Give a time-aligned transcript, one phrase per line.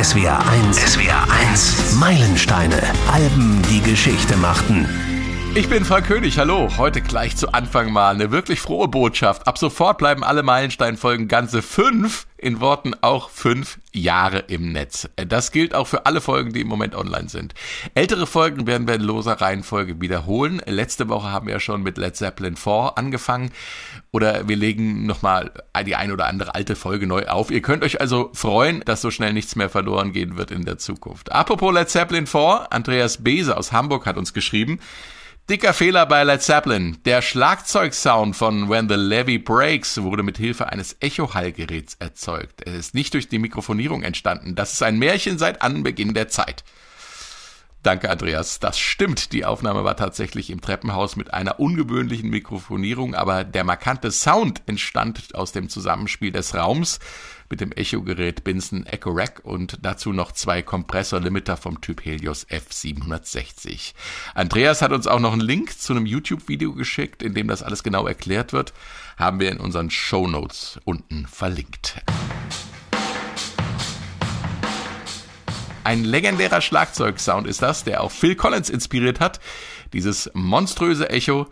[0.00, 0.76] SWR 1.
[0.76, 1.96] SWR 1.
[1.96, 2.80] Meilensteine.
[3.10, 4.88] Alben, die Geschichte machten.
[5.56, 6.68] Ich bin Frank König, hallo.
[6.78, 9.48] Heute gleich zu Anfang mal eine wirklich frohe Botschaft.
[9.48, 15.08] Ab sofort bleiben alle Meilenstein-Folgen ganze fünf, in Worten auch fünf Jahre im Netz.
[15.16, 17.54] Das gilt auch für alle Folgen, die im Moment online sind.
[17.96, 20.62] Ältere Folgen werden wir in loser Reihenfolge wiederholen.
[20.66, 23.50] Letzte Woche haben wir schon mit Led Zeppelin 4 angefangen.
[24.10, 25.52] Oder wir legen nochmal
[25.84, 27.50] die ein oder andere alte Folge neu auf.
[27.50, 30.78] Ihr könnt euch also freuen, dass so schnell nichts mehr verloren gehen wird in der
[30.78, 31.30] Zukunft.
[31.30, 34.80] Apropos Led Zeppelin 4, Andreas Bese aus Hamburg hat uns geschrieben,
[35.50, 36.98] Dicker Fehler bei Led Zeppelin.
[37.06, 42.60] Der Schlagzeugsound von When the Levy Breaks wurde mit Hilfe eines Echo-Hallgeräts erzeugt.
[42.66, 44.54] Er ist nicht durch die Mikrofonierung entstanden.
[44.54, 46.64] Das ist ein Märchen seit Anbeginn der Zeit.
[47.82, 48.58] Danke, Andreas.
[48.58, 49.32] Das stimmt.
[49.32, 55.34] Die Aufnahme war tatsächlich im Treppenhaus mit einer ungewöhnlichen Mikrofonierung, aber der markante Sound entstand
[55.34, 56.98] aus dem Zusammenspiel des Raums
[57.50, 63.94] mit dem Echo-Gerät Binson Echo Rack und dazu noch zwei Kompressor-Limiter vom Typ Helios F760.
[64.34, 67.82] Andreas hat uns auch noch einen Link zu einem YouTube-Video geschickt, in dem das alles
[67.82, 68.74] genau erklärt wird.
[69.16, 72.02] Haben wir in unseren Show Notes unten verlinkt.
[75.88, 79.40] Ein legendärer Schlagzeugsound ist das, der auch Phil Collins inspiriert hat.
[79.94, 81.46] Dieses monströse Echo,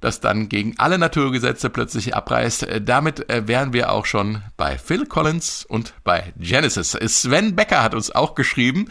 [0.00, 2.62] das dann gegen alle Naturgesetze plötzlich abreißt.
[2.62, 6.92] Äh, damit äh, wären wir auch schon bei Phil Collins und bei Genesis.
[6.92, 8.88] Sven Becker hat uns auch geschrieben.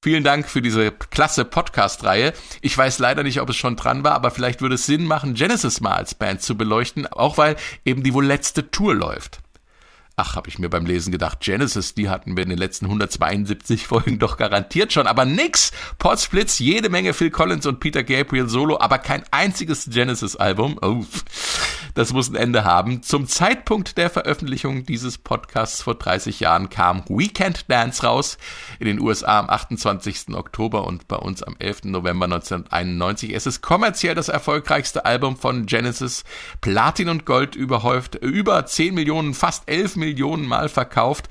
[0.00, 2.32] Vielen Dank für diese klasse Podcast-Reihe.
[2.60, 5.34] Ich weiß leider nicht, ob es schon dran war, aber vielleicht würde es Sinn machen,
[5.34, 9.40] Genesis mal als Band zu beleuchten, auch weil eben die wohl letzte Tour läuft.
[10.16, 13.86] Ach, habe ich mir beim Lesen gedacht, Genesis, die hatten wir in den letzten 172
[13.86, 15.72] Folgen doch garantiert schon, aber nix.
[15.98, 20.78] Potsblitz, jede Menge Phil Collins und Peter Gabriel Solo, aber kein einziges Genesis-Album.
[20.82, 21.04] Oh,
[21.94, 23.02] das muss ein Ende haben.
[23.02, 28.36] Zum Zeitpunkt der Veröffentlichung dieses Podcasts vor 30 Jahren kam Weekend Dance raus,
[28.78, 30.34] in den USA am 28.
[30.34, 31.84] Oktober und bei uns am 11.
[31.84, 33.34] November 1991.
[33.34, 36.24] Es ist kommerziell das erfolgreichste Album von Genesis,
[36.60, 41.28] Platin und Gold überhäuft, über 10 Millionen, fast 11 Millionen Millionen Mal verkauft.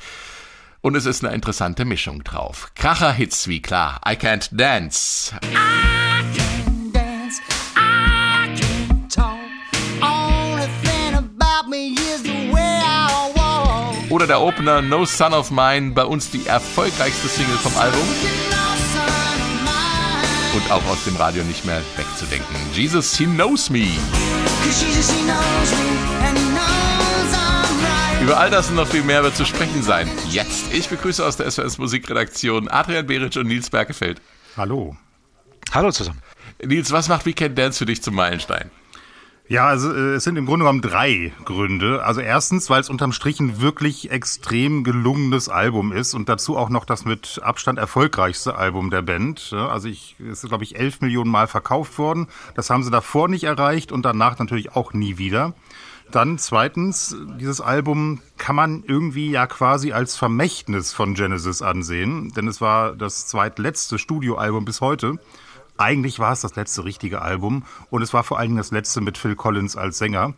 [0.81, 2.71] Und es ist eine interessante Mischung drauf.
[2.75, 3.99] Kracher-Hits wie klar.
[4.07, 5.33] I Can't Dance.
[5.43, 7.41] I can't dance.
[7.75, 9.37] I can't talk.
[10.01, 12.39] Only thing about me is the.
[14.09, 18.01] Oder der Opener No Son of Mine, bei uns die erfolgreichste Single vom Album.
[20.55, 22.55] Und auch aus dem Radio nicht mehr wegzudenken.
[22.73, 23.85] Jesus, He Knows Me.
[28.29, 30.07] Über all das und noch viel mehr wird zu sprechen sein.
[30.29, 30.71] Jetzt.
[30.71, 34.21] Ich begrüße aus der SOS Musikredaktion Adrian Beritsch und Nils Bergefeld.
[34.55, 34.95] Hallo.
[35.71, 36.21] Hallo zusammen.
[36.63, 38.69] Nils, was macht Weekend Dance für dich zum Meilenstein?
[39.47, 42.03] Ja, also äh, es sind im Grunde genommen drei Gründe.
[42.05, 46.69] Also erstens, weil es unterm Strich ein wirklich extrem gelungenes Album ist und dazu auch
[46.69, 49.53] noch das mit Abstand erfolgreichste Album der Band.
[49.53, 52.27] Also ich, es ist glaube ich elf Millionen Mal verkauft worden.
[52.53, 55.55] Das haben sie davor nicht erreicht und danach natürlich auch nie wieder.
[56.11, 62.47] Dann zweitens, dieses Album kann man irgendwie ja quasi als Vermächtnis von Genesis ansehen, denn
[62.47, 65.19] es war das zweitletzte Studioalbum bis heute.
[65.77, 69.01] Eigentlich war es das letzte richtige Album und es war vor allen Dingen das letzte
[69.01, 70.33] mit Phil Collins als Sänger.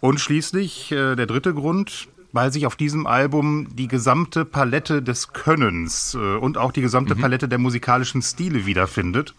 [0.00, 5.32] Und schließlich äh, der dritte Grund, weil sich auf diesem Album die gesamte Palette des
[5.32, 7.20] Könnens äh, und auch die gesamte mhm.
[7.20, 9.34] Palette der musikalischen Stile wiederfindet.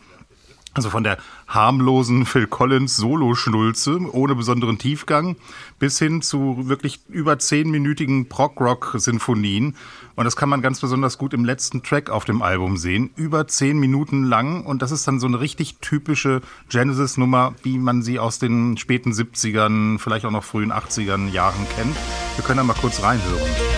[0.77, 1.17] Also von der
[1.47, 5.35] harmlosen Phil Collins Solo-Schnulze ohne besonderen Tiefgang
[5.79, 9.75] bis hin zu wirklich über zehnminütigen Prog-Rock-Sinfonien.
[10.15, 13.09] Und das kann man ganz besonders gut im letzten Track auf dem Album sehen.
[13.15, 14.67] Über zehn Minuten lang.
[14.67, 19.13] Und das ist dann so eine richtig typische Genesis-Nummer, wie man sie aus den späten
[19.13, 21.95] 70ern, vielleicht auch noch frühen 80ern Jahren kennt.
[22.35, 23.76] Wir können da mal kurz reinhören.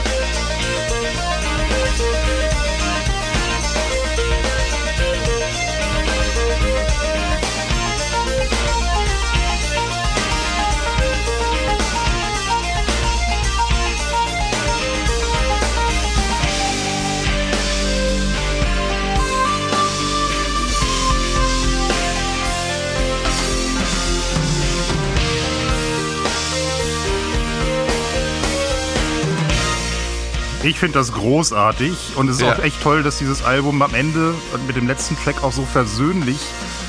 [30.61, 32.53] Ich finde das großartig und es ist ja.
[32.53, 34.33] auch echt toll, dass dieses Album am Ende
[34.67, 36.37] mit dem letzten Track auch so versöhnlich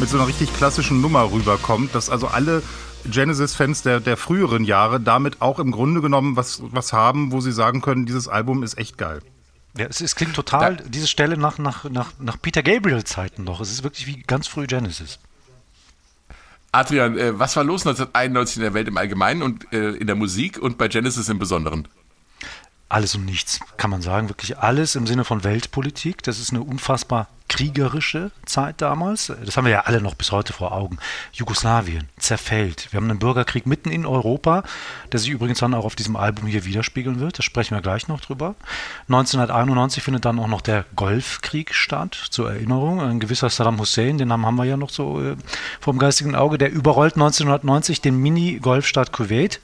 [0.01, 2.65] mit so einer richtig klassischen Nummer rüberkommt, dass also alle
[3.09, 7.53] Genesis-Fans der, der früheren Jahre damit auch im Grunde genommen was, was haben, wo sie
[7.53, 9.21] sagen können, dieses Album ist echt geil.
[9.79, 13.61] Ja, es, es klingt total, da, diese Stelle nach, nach, nach, nach Peter Gabriel-Zeiten noch.
[13.61, 15.21] Es ist wirklich wie ganz früh Genesis.
[16.73, 20.17] Adrian, äh, was war los 1991 in der Welt im Allgemeinen und äh, in der
[20.17, 21.87] Musik und bei Genesis im Besonderen?
[22.91, 24.29] Alles und nichts, kann man sagen.
[24.29, 26.23] Wirklich alles im Sinne von Weltpolitik.
[26.23, 29.33] Das ist eine unfassbar kriegerische Zeit damals.
[29.45, 30.99] Das haben wir ja alle noch bis heute vor Augen.
[31.33, 32.93] Jugoslawien zerfällt.
[32.93, 34.63] Wir haben einen Bürgerkrieg mitten in Europa,
[35.11, 37.39] der sich übrigens dann auch auf diesem Album hier widerspiegeln wird.
[37.39, 38.55] Da sprechen wir gleich noch drüber.
[39.09, 43.01] 1991 findet dann auch noch der Golfkrieg statt, zur Erinnerung.
[43.01, 45.37] Ein gewisser Saddam Hussein, den Namen haben wir ja noch so äh,
[45.81, 49.61] vom geistigen Auge, der überrollt 1990 den Mini-Golfstaat Kuwait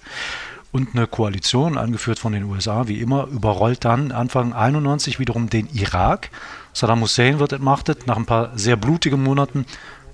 [0.72, 5.68] und eine Koalition, angeführt von den USA, wie immer, überrollt dann Anfang 91 wiederum den
[5.72, 6.30] Irak.
[6.72, 8.06] Saddam Hussein wird entmachtet.
[8.06, 9.64] Nach ein paar sehr blutigen Monaten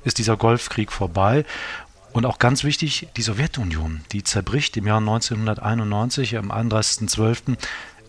[0.04, 1.44] ist dieser Golfkrieg vorbei.
[2.12, 7.56] Und auch ganz wichtig, die Sowjetunion, die zerbricht im Jahr 1991, am 31.12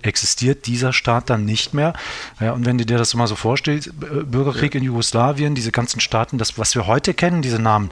[0.01, 1.93] existiert dieser Staat dann nicht mehr.
[2.39, 4.79] Ja, und wenn du dir das mal so vorstellst, Bürgerkrieg ja.
[4.79, 7.89] in Jugoslawien, diese ganzen Staaten, das, was wir heute kennen, diese Namen,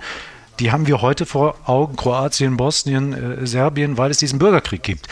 [0.61, 5.07] die haben wir heute vor Augen, Kroatien, Bosnien, äh, Serbien, weil es diesen Bürgerkrieg gibt.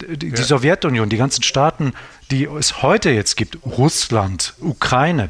[0.00, 0.34] Die, ja.
[0.34, 1.92] die Sowjetunion, die ganzen Staaten,
[2.30, 5.28] die es heute jetzt gibt, Russland, Ukraine,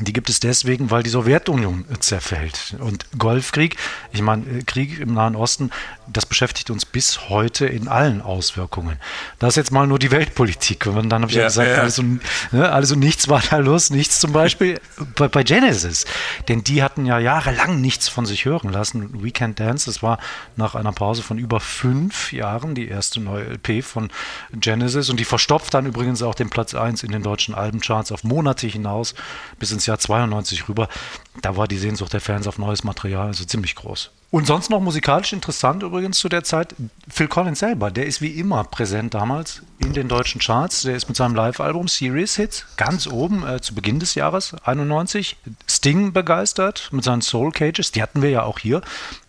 [0.00, 2.76] die gibt es deswegen, weil die Sowjetunion zerfällt.
[2.78, 3.76] Und Golfkrieg,
[4.12, 5.70] ich meine, äh, Krieg im Nahen Osten,
[6.06, 8.98] das beschäftigt uns bis heute in allen Auswirkungen.
[9.38, 10.86] Das ist jetzt mal nur die Weltpolitik.
[10.86, 11.76] Und dann habe ich ja, ja gesagt, ja.
[11.78, 12.20] Alles, und,
[12.52, 13.90] ne, alles und nichts war da los.
[13.90, 14.80] Nichts zum Beispiel
[15.16, 16.06] bei, bei, Genesis.
[16.46, 19.22] Denn die hatten ja jahrelang nichts von sich hören lassen.
[19.22, 20.18] Weekend Dance, das war
[20.56, 24.10] nach einer Pause von über fünf Jahren die erste neue LP von
[24.52, 25.10] Genesis.
[25.10, 28.66] Und die verstopft dann übrigens auch den Platz 1 in den deutschen Albencharts auf Monate
[28.66, 29.14] hinaus
[29.58, 30.88] bis ins Jahr 92 rüber.
[31.42, 34.10] Da war die Sehnsucht der Fans auf neues Material also ziemlich groß.
[34.30, 36.74] Und sonst noch musikalisch interessant übrigens zu der Zeit,
[37.08, 40.82] Phil Collins selber, der ist wie immer präsent damals in den deutschen Charts.
[40.82, 45.36] Der ist mit seinem Live-Album Series Hits ganz oben äh, zu Beginn des Jahres 91.
[45.66, 48.82] Sting begeistert mit seinen Soul Cages, die hatten wir ja auch hier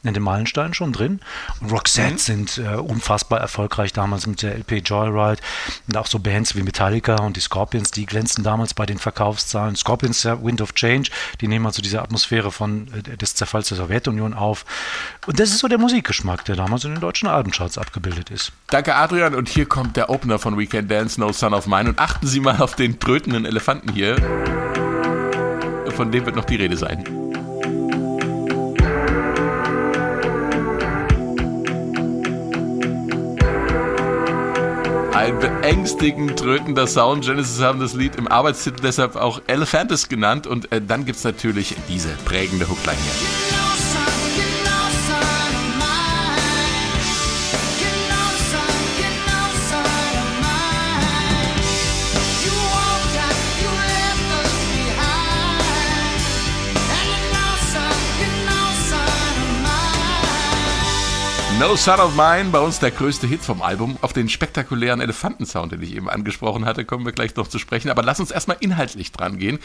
[0.04, 1.20] in den Meilensteinen schon drin.
[1.62, 2.18] Und Roxette mhm.
[2.18, 5.42] sind äh, unfassbar erfolgreich damals mit der LP Joyride.
[5.88, 9.76] Und auch so Bands wie Metallica und die Scorpions, die glänzen damals bei den Verkaufszahlen.
[9.76, 11.10] Scorpions, ja, Wind of Change,
[11.42, 14.66] die nehmen also diese Atmosphäre von äh, des Zerfalls der Sowjetunion auf.
[15.28, 18.52] Und das ist so der Musikgeschmack, der damals in den deutschen Albencharts abgebildet ist.
[18.68, 19.36] Danke, Adrian.
[19.36, 21.90] Und hier kommt der Opener von Weekend Dance, No Son of Mine.
[21.90, 24.16] Und achten Sie mal auf den trötenden Elefanten hier.
[25.96, 27.04] Von dem wird noch die Rede sein.
[35.14, 37.26] Ein beängstigend trötender Sound.
[37.26, 40.48] Genesis haben das Lied im Arbeitstitel deshalb auch Elephantis genannt.
[40.48, 43.49] Und äh, dann gibt es natürlich diese prägende Hookline hier.
[61.60, 63.98] No Son of Mine, bei uns der größte Hit vom Album.
[64.00, 67.90] Auf den spektakulären Elefantensound, den ich eben angesprochen hatte, kommen wir gleich noch zu sprechen.
[67.90, 69.60] Aber lass uns erstmal inhaltlich dran gehen.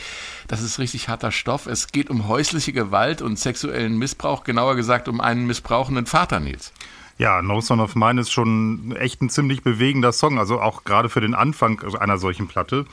[0.48, 1.66] Das ist richtig harter Stoff.
[1.66, 6.72] Es geht um häusliche Gewalt und sexuellen Missbrauch, genauer gesagt um einen missbrauchenden Vater, Nils.
[7.16, 11.08] Ja, No Son of Mine ist schon echt ein ziemlich bewegender Song, also auch gerade
[11.08, 12.86] für den Anfang einer solchen Platte.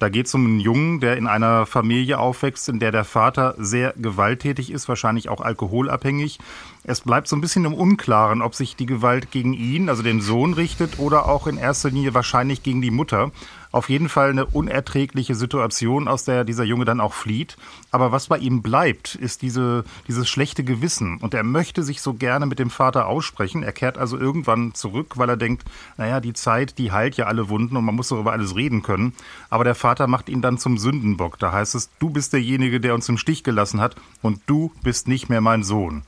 [0.00, 3.54] Da geht es um einen Jungen, der in einer Familie aufwächst, in der der Vater
[3.56, 6.40] sehr gewalttätig ist, wahrscheinlich auch alkoholabhängig.
[6.82, 10.22] Es bleibt so ein bisschen im Unklaren, ob sich die Gewalt gegen ihn, also den
[10.22, 13.30] Sohn, richtet oder auch in erster Linie wahrscheinlich gegen die Mutter
[13.70, 17.56] auf jeden Fall eine unerträgliche Situation, aus der dieser Junge dann auch flieht.
[17.90, 21.18] Aber was bei ihm bleibt, ist diese, dieses schlechte Gewissen.
[21.18, 23.62] Und er möchte sich so gerne mit dem Vater aussprechen.
[23.62, 25.64] Er kehrt also irgendwann zurück, weil er denkt,
[25.96, 29.12] naja, die Zeit, die heilt ja alle Wunden und man muss darüber alles reden können.
[29.50, 31.38] Aber der Vater macht ihn dann zum Sündenbock.
[31.38, 35.08] Da heißt es, du bist derjenige, der uns im Stich gelassen hat und du bist
[35.08, 36.02] nicht mehr mein Sohn.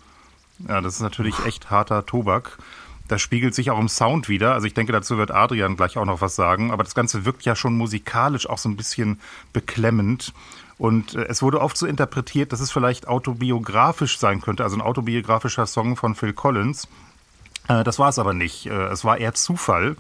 [0.69, 2.59] Ja, das ist natürlich echt harter Tobak.
[3.11, 4.55] Das spiegelt sich auch im Sound wieder.
[4.55, 6.71] Also ich denke, dazu wird Adrian gleich auch noch was sagen.
[6.71, 9.19] Aber das Ganze wirkt ja schon musikalisch auch so ein bisschen
[9.53, 10.33] beklemmend.
[10.79, 14.81] Und äh, es wurde oft so interpretiert, dass es vielleicht autobiografisch sein könnte, also ein
[14.81, 16.87] autobiografischer Song von Phil Collins.
[17.67, 18.67] Äh, das war es aber nicht.
[18.67, 19.97] Äh, es war eher Zufall.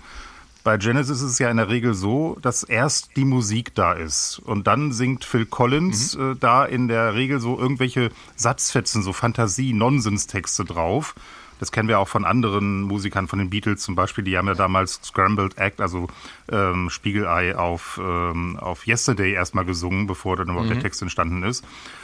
[0.62, 4.38] Bei Genesis ist es ja in der Regel so, dass erst die Musik da ist
[4.38, 6.36] und dann singt Phil Collins mhm.
[6.38, 11.16] da in der Regel so irgendwelche Satzfetzen, so Fantasie-Nonsens-Texte drauf.
[11.60, 14.24] Das kennen wir auch von anderen Musikern, von den Beatles zum Beispiel.
[14.24, 16.08] Die haben ja damals Scrambled Act, also
[16.50, 20.74] ähm, Spiegelei auf, ähm, auf Yesterday erstmal gesungen, bevor dann überhaupt mhm.
[20.74, 21.62] der Text entstanden ist.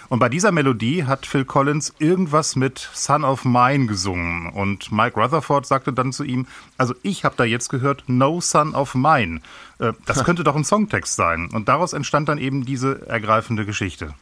[0.08, 4.50] Und bei dieser Melodie hat Phil Collins irgendwas mit Son of Mine gesungen.
[4.50, 6.46] Und Mike Rutherford sagte dann zu ihm,
[6.76, 9.40] also ich habe da jetzt gehört, No Son of Mine.
[9.78, 11.48] Äh, das könnte doch ein Songtext sein.
[11.50, 14.12] Und daraus entstand dann eben diese ergreifende Geschichte.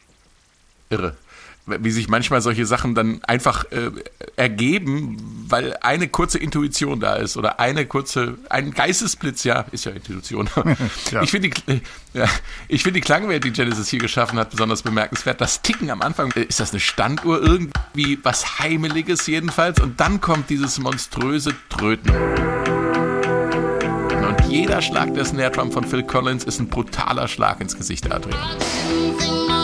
[0.89, 1.17] Irre.
[1.67, 3.91] Wie sich manchmal solche Sachen dann einfach äh,
[4.35, 5.17] ergeben,
[5.47, 10.49] weil eine kurze Intuition da ist oder eine kurze, ein Geistesblitz, ja, ist ja Intuition.
[11.11, 11.23] ja.
[11.23, 11.81] Ich finde die,
[12.13, 12.27] ja,
[12.67, 15.41] ich finde die Klangwelt, die Genesis hier geschaffen hat, besonders bemerkenswert.
[15.41, 20.21] Das Ticken am Anfang, äh, ist das eine Standuhr irgendwie was Heimeliges jedenfalls und dann
[20.21, 22.11] kommt dieses monströse Tröten.
[24.21, 28.11] Und jeder Schlag der Snare Drum von Phil Collins ist ein brutaler Schlag ins Gesicht,
[28.11, 29.54] Adrian.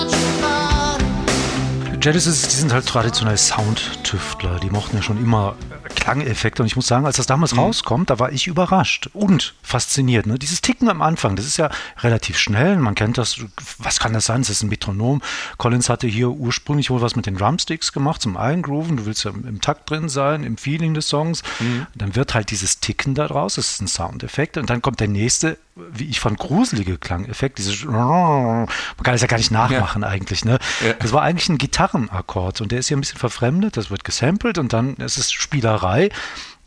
[2.01, 4.59] Genesis, die sind halt traditionell Soundtüftler.
[4.59, 5.55] Die mochten ja schon immer
[5.93, 6.63] Klangeffekte.
[6.63, 7.59] Und ich muss sagen, als das damals mhm.
[7.59, 10.25] rauskommt, da war ich überrascht und fasziniert.
[10.25, 10.39] Ne?
[10.39, 12.77] Dieses Ticken am Anfang, das ist ja relativ schnell.
[12.77, 13.45] Man kennt das.
[13.77, 14.41] Was kann das sein?
[14.41, 15.21] Das ist ein Metronom.
[15.57, 18.97] Collins hatte hier ursprünglich wohl was mit den Drumsticks gemacht zum Eingrooven.
[18.97, 21.43] Du willst ja im Takt drin sein, im Feeling des Songs.
[21.59, 21.85] Mhm.
[21.93, 23.55] Dann wird halt dieses Ticken da draus.
[23.55, 24.57] Das ist ein Soundeffekt.
[24.57, 27.57] Und dann kommt der nächste wie ich fand, gruselige Klangeffekt.
[27.57, 28.67] Dieses man
[29.03, 30.07] kann es ja gar nicht nachmachen ja.
[30.07, 30.43] eigentlich.
[30.45, 30.59] Ne?
[30.85, 30.93] Ja.
[30.93, 33.77] Das war eigentlich ein Gitarrenakkord und der ist hier ein bisschen verfremdet.
[33.77, 36.09] Das wird gesampelt und dann ist es Spielerei.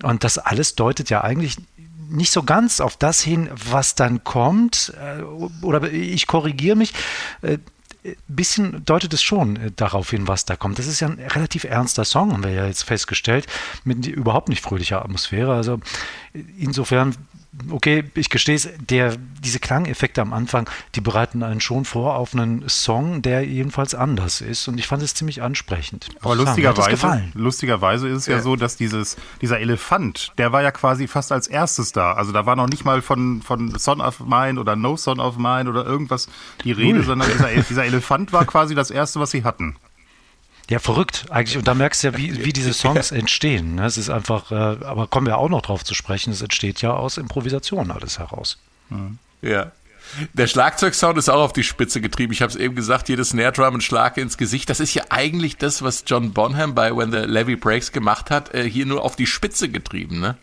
[0.02, 1.56] Und das alles deutet ja eigentlich
[2.08, 4.92] nicht so ganz auf das hin, was dann kommt.
[5.00, 5.22] Äh,
[5.64, 6.92] oder ich korrigiere mich.
[7.42, 7.62] Ein
[8.04, 10.78] äh, bisschen deutet es schon äh, darauf hin, was da kommt.
[10.78, 13.46] Das ist ja ein relativ ernster Song, haben wir ja jetzt festgestellt,
[13.84, 15.54] mit überhaupt nicht fröhlicher Atmosphäre.
[15.54, 15.80] Also
[16.58, 17.14] insofern
[17.70, 22.34] okay, ich gestehe es, der, diese Klangeffekte am Anfang, die bereiten einen schon vor auf
[22.34, 24.68] einen Song, der jedenfalls anders ist.
[24.68, 26.08] Und ich fand es ziemlich ansprechend.
[26.20, 28.36] Aber lustigerweise, lustigerweise ist es ja.
[28.36, 28.42] ja.
[28.42, 32.12] so, dass dieses, dieser Elefant, der war ja quasi fast als erstes da.
[32.12, 35.36] Also da war noch nicht mal von, von Son of Mine oder No Son of
[35.36, 36.28] Mine oder irgendwas
[36.64, 37.04] die Rede, Ui.
[37.04, 39.76] sondern dieser, dieser Elefant war quasi das erste, was sie hatten.
[40.70, 41.58] Ja, verrückt eigentlich.
[41.58, 43.76] Und da merkst du ja, wie, wie diese Songs entstehen.
[43.76, 43.86] Ne?
[43.86, 46.94] Es ist einfach, äh, aber kommen wir auch noch drauf zu sprechen, es entsteht ja
[46.94, 48.58] aus Improvisation alles heraus.
[48.88, 49.18] Mhm.
[49.42, 49.72] Ja.
[50.34, 52.32] Der Schlagzeugsound ist auch auf die Spitze getrieben.
[52.32, 54.68] Ich habe es eben gesagt, jedes Snare Drum ein Schlag ins Gesicht.
[54.70, 58.54] Das ist ja eigentlich das, was John Bonham bei When the Levy Breaks gemacht hat,
[58.54, 60.36] äh, hier nur auf die Spitze getrieben, ne?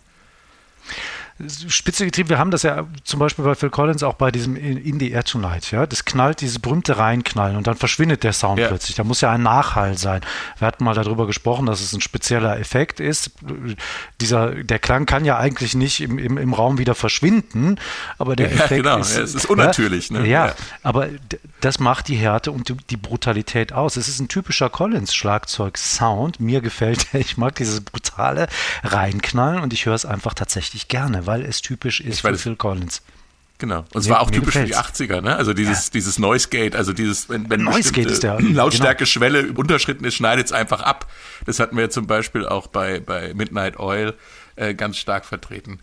[1.68, 2.30] Spitze getrieben.
[2.30, 5.24] Wir haben das ja zum Beispiel bei Phil Collins auch bei diesem In the Air
[5.24, 5.72] Tonight.
[5.72, 8.68] Ja, das knallt, dieses berühmte Reinknallen und dann verschwindet der Sound ja.
[8.68, 8.96] plötzlich.
[8.96, 10.22] Da muss ja ein Nachhall sein.
[10.58, 13.32] Wir hatten mal darüber gesprochen, dass es ein spezieller Effekt ist.
[14.20, 17.78] Dieser, der Klang kann ja eigentlich nicht im, im, im Raum wieder verschwinden,
[18.18, 18.98] aber der ja, Effekt genau.
[18.98, 20.10] ist, ja, es ist unnatürlich.
[20.10, 20.28] Ja, ne?
[20.28, 21.10] ja, aber
[21.62, 23.98] das macht die Härte und die, die Brutalität aus.
[23.98, 26.40] Es ist ein typischer Collins-Schlagzeug-Sound.
[26.40, 27.20] Mir gefällt er.
[27.20, 28.48] Ich mag dieses brutale
[28.84, 33.02] Reinknallen und ich höre es einfach tatsächlich gerne, weil es typisch ist für Phil Collins.
[33.58, 33.86] Genau.
[33.94, 35.38] Und es war auch typisch für die 80er, ne?
[35.38, 35.92] Also dieses, ja.
[35.94, 39.60] dieses Noise Gate, also dieses, wenn, wenn Noise Gate ist der, Lautstärke-Schwelle genau.
[39.60, 41.10] unterschritten ist, schneidet es einfach ab.
[41.46, 44.14] Das hatten wir zum Beispiel auch bei, bei Midnight Oil
[44.58, 45.80] äh, ganz stark vertreten.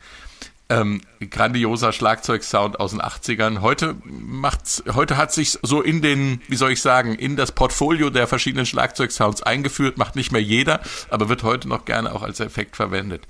[0.69, 1.01] Ähm,
[1.31, 3.63] grandioser Schlagzeugsound aus den 80ern.
[3.63, 8.11] Heute macht's, heute hat sich so in den, wie soll ich sagen, in das Portfolio
[8.11, 12.41] der verschiedenen Schlagzeugsounds eingeführt, macht nicht mehr jeder, aber wird heute noch gerne auch als
[12.41, 13.23] Effekt verwendet.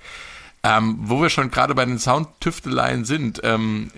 [0.64, 3.92] Ähm, wo wir schon gerade bei den Soundtüfteleien sind, ähm,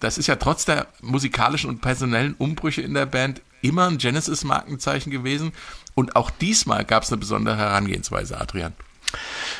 [0.00, 5.12] das ist ja trotz der musikalischen und personellen Umbrüche in der Band immer ein Genesis-Markenzeichen
[5.12, 5.52] gewesen.
[5.94, 8.72] Und auch diesmal gab es eine besondere Herangehensweise, Adrian.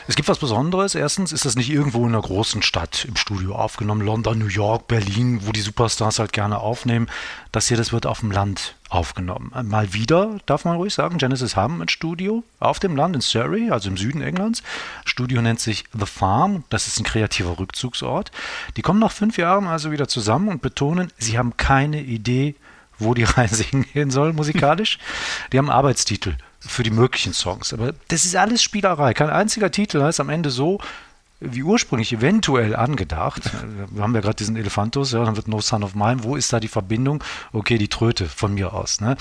[0.07, 0.95] Es gibt was Besonderes.
[0.95, 4.05] Erstens ist das nicht irgendwo in einer großen Stadt im Studio aufgenommen.
[4.05, 7.09] London, New York, Berlin, wo die Superstars halt gerne aufnehmen.
[7.53, 9.53] Das hier, das wird auf dem Land aufgenommen.
[9.69, 13.71] Mal wieder, darf man ruhig sagen, Genesis haben ein Studio auf dem Land in Surrey,
[13.71, 14.63] also im Süden Englands.
[15.05, 16.65] Studio nennt sich The Farm.
[16.69, 18.33] Das ist ein kreativer Rückzugsort.
[18.77, 22.57] Die kommen nach fünf Jahren also wieder zusammen und betonen, sie haben keine Idee,
[22.99, 24.99] wo die Reise hingehen soll musikalisch.
[25.53, 27.73] Die haben Arbeitstitel für die möglichen Songs.
[27.73, 29.15] Aber das ist alles Spielerei.
[29.15, 30.79] Kein einziger Titel heißt am Ende so,
[31.41, 33.51] wie ursprünglich eventuell angedacht.
[33.91, 36.23] Wir haben ja gerade diesen Elefantus, ja, dann wird No Son of Mine.
[36.23, 37.25] Wo ist da die Verbindung?
[37.53, 39.01] Okay, die Tröte von mir aus.
[39.01, 39.17] Ne?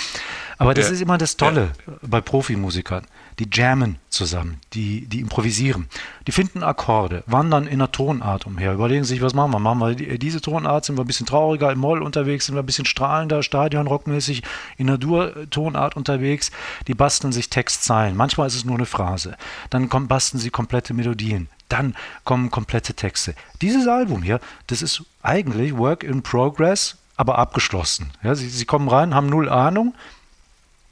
[0.58, 0.94] Aber das ja.
[0.94, 1.94] ist immer das Tolle ja.
[2.02, 3.06] bei Profimusikern.
[3.40, 5.88] Die jammen zusammen, die, die improvisieren.
[6.28, 9.60] Die finden Akkorde, wandern in einer Tonart umher, überlegen sich, was machen wir?
[9.60, 12.66] Machen wir diese Tonart, sind wir ein bisschen trauriger im Moll unterwegs, sind wir ein
[12.66, 14.44] bisschen strahlender, Stadionrockmäßig
[14.76, 16.52] in der Dur-Tonart unterwegs.
[16.88, 18.18] Die basteln sich Textzeilen.
[18.18, 19.38] Manchmal ist es nur eine Phrase.
[19.70, 21.96] Dann basteln sie komplette Melodien dann
[22.26, 23.36] kommen komplette Texte.
[23.62, 28.12] Dieses Album hier, das ist eigentlich Work in Progress, aber abgeschlossen.
[28.24, 29.94] Ja, sie, sie kommen rein, haben null Ahnung,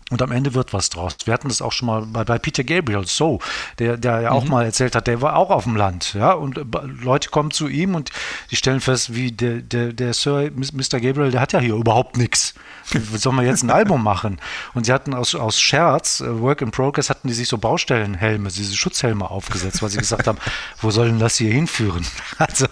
[0.09, 1.17] und am Ende wird was draus.
[1.25, 3.39] Wir hatten das auch schon mal bei, bei Peter Gabriel, so,
[3.77, 4.51] der, der ja auch mhm.
[4.51, 6.63] mal erzählt hat, der war auch auf dem Land, ja, und äh,
[7.01, 8.11] Leute kommen zu ihm und
[8.49, 11.01] die stellen fest, wie der, der, der Sir, Mr.
[11.01, 12.53] Gabriel, der hat ja hier überhaupt nichts.
[12.91, 14.39] Wie soll man jetzt ein Album machen?
[14.73, 18.49] Und sie hatten aus, aus Scherz, äh, Work in Progress, hatten die sich so Baustellenhelme,
[18.49, 20.37] diese Schutzhelme aufgesetzt, weil sie gesagt haben,
[20.81, 22.05] wo soll denn das hier hinführen?
[22.39, 22.67] Also,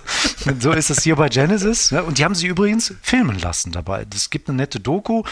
[0.59, 1.89] so ist es hier bei Genesis.
[1.89, 4.05] Ja, und die haben sie übrigens filmen lassen dabei.
[4.13, 5.23] Es gibt eine nette Doku,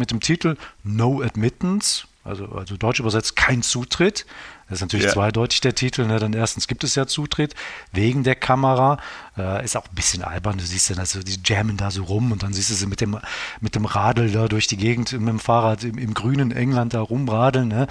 [0.00, 2.06] mit dem Titel No Admittance.
[2.24, 4.26] also, also deutsch übersetzt kein Zutritt.
[4.68, 5.12] Das ist natürlich Ja.
[5.12, 6.06] zweideutig der Titel.
[6.06, 6.18] Ne?
[6.18, 7.54] Dann erstens gibt es ja Zutritt
[7.92, 8.98] wegen der Kamera.
[9.38, 10.58] Äh, ist auch ein bisschen albern.
[10.58, 13.00] Du siehst dann, also die jammen da so rum und dann siehst du sie mit
[13.00, 13.18] dem,
[13.60, 17.00] mit dem Radl da durch die Gegend mit dem Fahrrad im, im grünen England da
[17.00, 17.68] rumradeln.
[17.68, 17.86] Ne?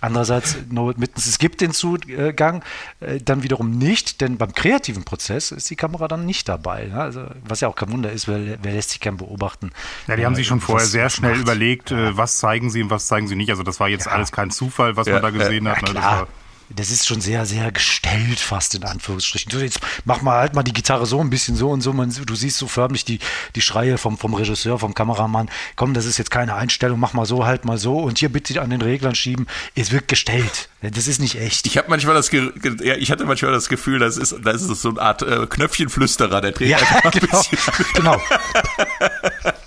[0.00, 2.62] Andererseits, no admittance, es gibt den Zugang,
[3.00, 6.84] äh, dann wiederum nicht, denn beim kreativen Prozess ist die Kamera dann nicht dabei.
[6.86, 7.00] Ne?
[7.00, 9.70] Also, was ja auch kein Wunder ist, wer, wer lässt sich gern beobachten.
[10.06, 11.40] Ja, die haben äh, sich schon vorher was- sehr schnell macht.
[11.40, 13.50] überlegt, äh, was zeigen sie und was zeigen sie nicht.
[13.50, 14.12] Also das war jetzt Ja.
[14.12, 15.92] alles kein Zufall, was Ja, man da gesehen Ja, hat.
[15.94, 16.26] Ne?
[16.70, 19.50] Das ist schon sehr, sehr gestellt, fast in Anführungsstrichen.
[19.50, 21.92] Du, jetzt mach mal halt mal die Gitarre so ein bisschen so und so.
[21.92, 23.20] Man, du siehst so förmlich die,
[23.54, 25.48] die Schreie vom, vom Regisseur, vom Kameramann.
[25.76, 27.98] Komm, das ist jetzt keine Einstellung, mach mal so, halt mal so.
[27.98, 29.46] Und hier bitte an den Reglern schieben.
[29.74, 30.68] Es wird gestellt.
[30.82, 31.66] Das ist nicht echt.
[31.66, 34.82] Ich habe manchmal das, Ge ja, ich hatte manchmal das Gefühl, das ist, das ist
[34.82, 37.42] so eine Art äh, Knöpfchenflüsterer, der dreht ja, einfach ein genau.
[37.42, 37.84] bisschen.
[37.94, 38.20] genau.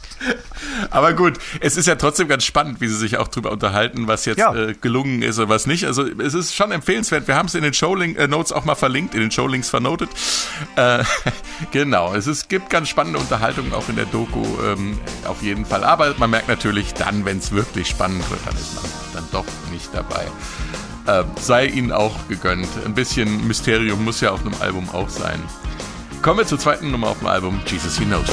[0.89, 4.25] Aber gut, es ist ja trotzdem ganz spannend, wie sie sich auch drüber unterhalten, was
[4.25, 4.53] jetzt Ja.
[4.55, 5.85] äh, gelungen ist und was nicht.
[5.85, 7.27] Also es ist schon empfehlenswert.
[7.27, 10.09] Wir haben es in den Showlink äh, Notes auch mal verlinkt, in den Showlinks vernotet.
[10.75, 11.03] Äh,
[11.71, 15.83] genau, es ist, gibt ganz spannende Unterhaltungen auch in der Doku ähm, auf jeden Fall.
[15.83, 19.45] Aber man merkt natürlich dann, wenn es wirklich spannend wird, dann ist man dann doch
[19.71, 20.25] nicht dabei.
[21.07, 22.67] Äh, sei ihnen auch gegönnt.
[22.85, 25.41] Ein bisschen Mysterium muss ja auf einem Album auch sein.
[26.21, 28.27] Kommen wir zur zweiten Nummer auf dem Album, Jesus He Knows.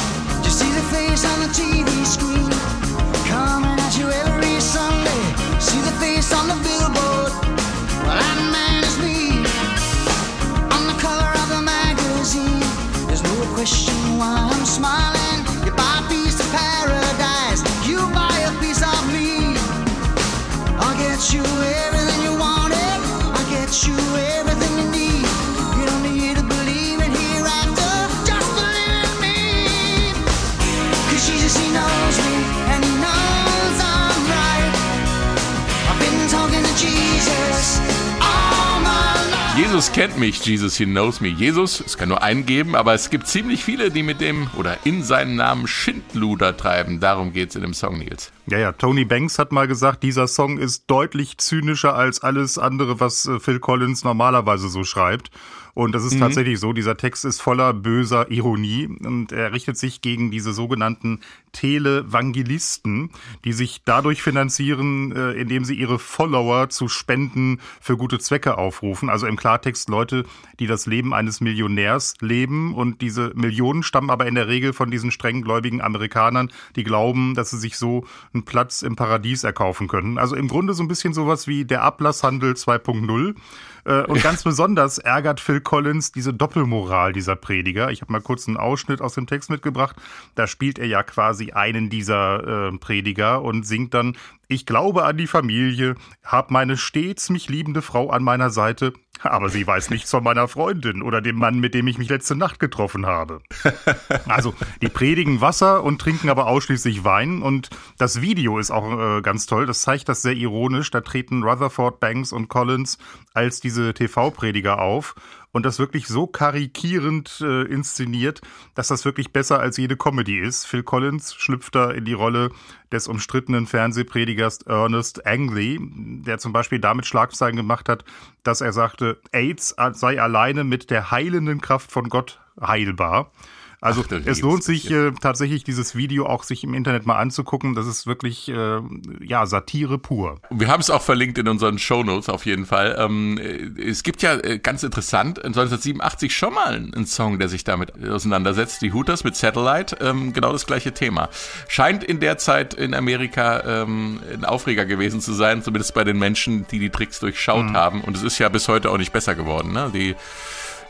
[39.69, 41.29] Jesus kennt mich, Jesus he knows me.
[41.29, 44.79] Jesus, es kann nur einen geben, aber es gibt ziemlich viele, die mit dem oder
[44.85, 47.01] in seinem Namen Schindluder treiben.
[47.01, 48.33] Darum geht's in dem Song, Nils.
[48.47, 52.99] ja, ja, Tony Banks hat mal gesagt, dieser Song ist deutlich zynischer als alles andere,
[52.99, 55.31] was äh, Phil Collins normalerweise so schreibt.
[55.79, 56.19] Und das ist Mhm.
[56.19, 61.21] tatsächlich so, dieser Text ist voller böser Ironie und er richtet sich gegen diese sogenannten
[61.53, 63.11] Televangelisten,
[63.45, 69.09] die sich dadurch finanzieren, äh, indem sie ihre Follower zu Spenden für gute Zwecke aufrufen.
[69.09, 70.25] Also im Klartext Leute,
[70.59, 74.91] die das Leben eines Millionärs leben und diese Millionen stammen aber in der Regel von
[74.91, 80.19] diesen strenggläubigen Amerikanern, die glauben, dass sie sich so einen Platz im Paradies erkaufen können.
[80.19, 83.37] Also im Grunde so ein bisschen sowas wie der Ablasshandel 2.0.
[83.85, 87.91] Äh, Und ganz besonders ärgert Phil Collins diese Doppelmoral dieser Prediger.
[87.91, 89.97] Ich habe mal kurz einen Ausschnitt aus dem Text mitgebracht.
[90.35, 94.17] Da spielt er ja quasi einen dieser äh, Prediger und singt dann,
[94.49, 99.51] ich glaube an die Familie, hab meine stets mich liebende Frau an meiner Seite, aber
[99.51, 102.59] sie weiß nichts von meiner Freundin oder dem Mann, mit dem ich mich letzte Nacht
[102.59, 103.41] getroffen habe.
[104.27, 107.43] Also, die predigen Wasser und trinken aber ausschließlich Wein.
[107.43, 109.67] Und das Video ist auch äh, ganz toll.
[109.67, 110.91] Das zeigt das sehr ironisch.
[110.91, 112.99] Da treten Rutherford, Banks und Collins
[113.35, 115.15] als diese TV-Prediger auf.
[115.59, 118.43] Und das wirklich so karikierend äh, inszeniert,
[118.77, 120.67] dass das wirklich besser als jede Comedy ist.
[120.67, 122.51] Phil Collins schlüpft da in die Rolle
[122.93, 128.05] des umstrittenen Fernsehpredigers Ernest Angley, der zum Beispiel damit Schlagzeilen gemacht hat,
[128.45, 133.33] dass er sagte, AIDS sei alleine mit der heilenden Kraft von Gott heilbar.
[133.81, 137.75] Also Ach, es lohnt sich äh, tatsächlich dieses Video auch sich im Internet mal anzugucken.
[137.77, 138.81] Das ist wirklich äh,
[139.21, 140.41] ja Satire pur.
[140.51, 142.97] Wir haben es auch verlinkt in unseren Shownotes auf jeden Fall.
[142.99, 147.63] Ähm, äh, es gibt ja äh, ganz interessant 1987 schon mal einen Song, der sich
[147.63, 148.83] damit auseinandersetzt.
[148.83, 151.29] Die Hooters mit Satellite, ähm, genau das gleiche Thema.
[151.69, 156.19] Scheint in der Zeit in Amerika ähm, ein Aufreger gewesen zu sein, zumindest bei den
[156.19, 158.01] Menschen, die die Tricks durchschaut haben.
[158.01, 159.73] Und es ist ja bis heute auch nicht besser geworden.
[159.73, 159.91] Ne?
[159.95, 160.17] Die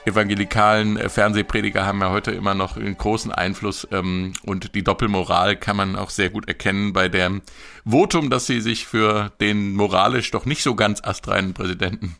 [0.08, 5.56] evangelikalen äh, Fernsehprediger haben ja heute immer noch einen großen Einfluss ähm, und die Doppelmoral
[5.56, 7.42] kann man auch sehr gut erkennen bei dem
[7.84, 12.16] Votum, dass sie sich für den moralisch doch nicht so ganz astreinen Präsidenten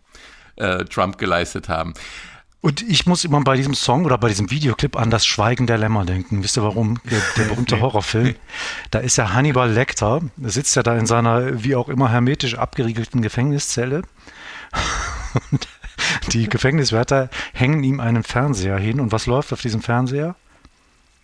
[0.57, 1.94] äh, Trump geleistet haben.
[2.61, 5.79] Und ich muss immer bei diesem Song oder bei diesem Videoclip an das Schweigen der
[5.79, 6.42] Lämmer denken.
[6.42, 6.98] Wisst ihr warum?
[7.09, 8.35] Der, der berühmte Horrorfilm.
[8.90, 12.57] Da ist ja Hannibal Lecter, der sitzt ja da in seiner wie auch immer hermetisch
[12.57, 14.03] abgeriegelten Gefängniszelle.
[15.53, 15.68] Und
[16.32, 19.00] die Gefängniswärter hängen ihm einen Fernseher hin.
[19.00, 20.34] Und was läuft auf diesem Fernseher?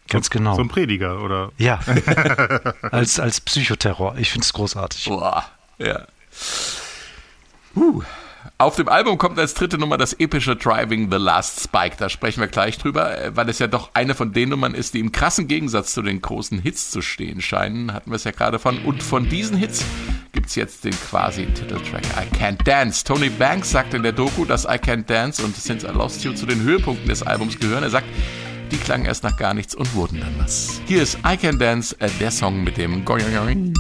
[0.08, 0.54] Ganz genau.
[0.54, 1.80] So ein Prediger oder Ja,
[2.82, 4.16] als, als Psychoterror.
[4.18, 5.06] Ich finde es großartig.
[5.06, 5.44] Boah,
[5.78, 6.06] ja.
[7.74, 8.02] Huh.
[8.56, 11.96] Auf dem Album kommt als dritte Nummer das epische Driving the Last Spike.
[11.98, 14.94] Da sprechen wir gleich drüber, äh, weil es ja doch eine von den Nummern ist,
[14.94, 17.92] die im krassen Gegensatz zu den großen Hits zu stehen scheinen.
[17.92, 18.78] Hatten wir es ja gerade von.
[18.78, 23.02] Und von diesen Hits gibt gibt's jetzt den quasi Titeltrack I Can't Dance.
[23.02, 26.32] Tony Banks sagt in der Doku, dass I Can't Dance und Since I Lost You
[26.34, 27.82] zu den Höhepunkten des Albums gehören.
[27.82, 28.06] Er sagt,
[28.70, 30.80] die klangen erst nach gar nichts und wurden dann was.
[30.86, 33.74] Hier ist I Can Dance, äh, der Song mit dem Going.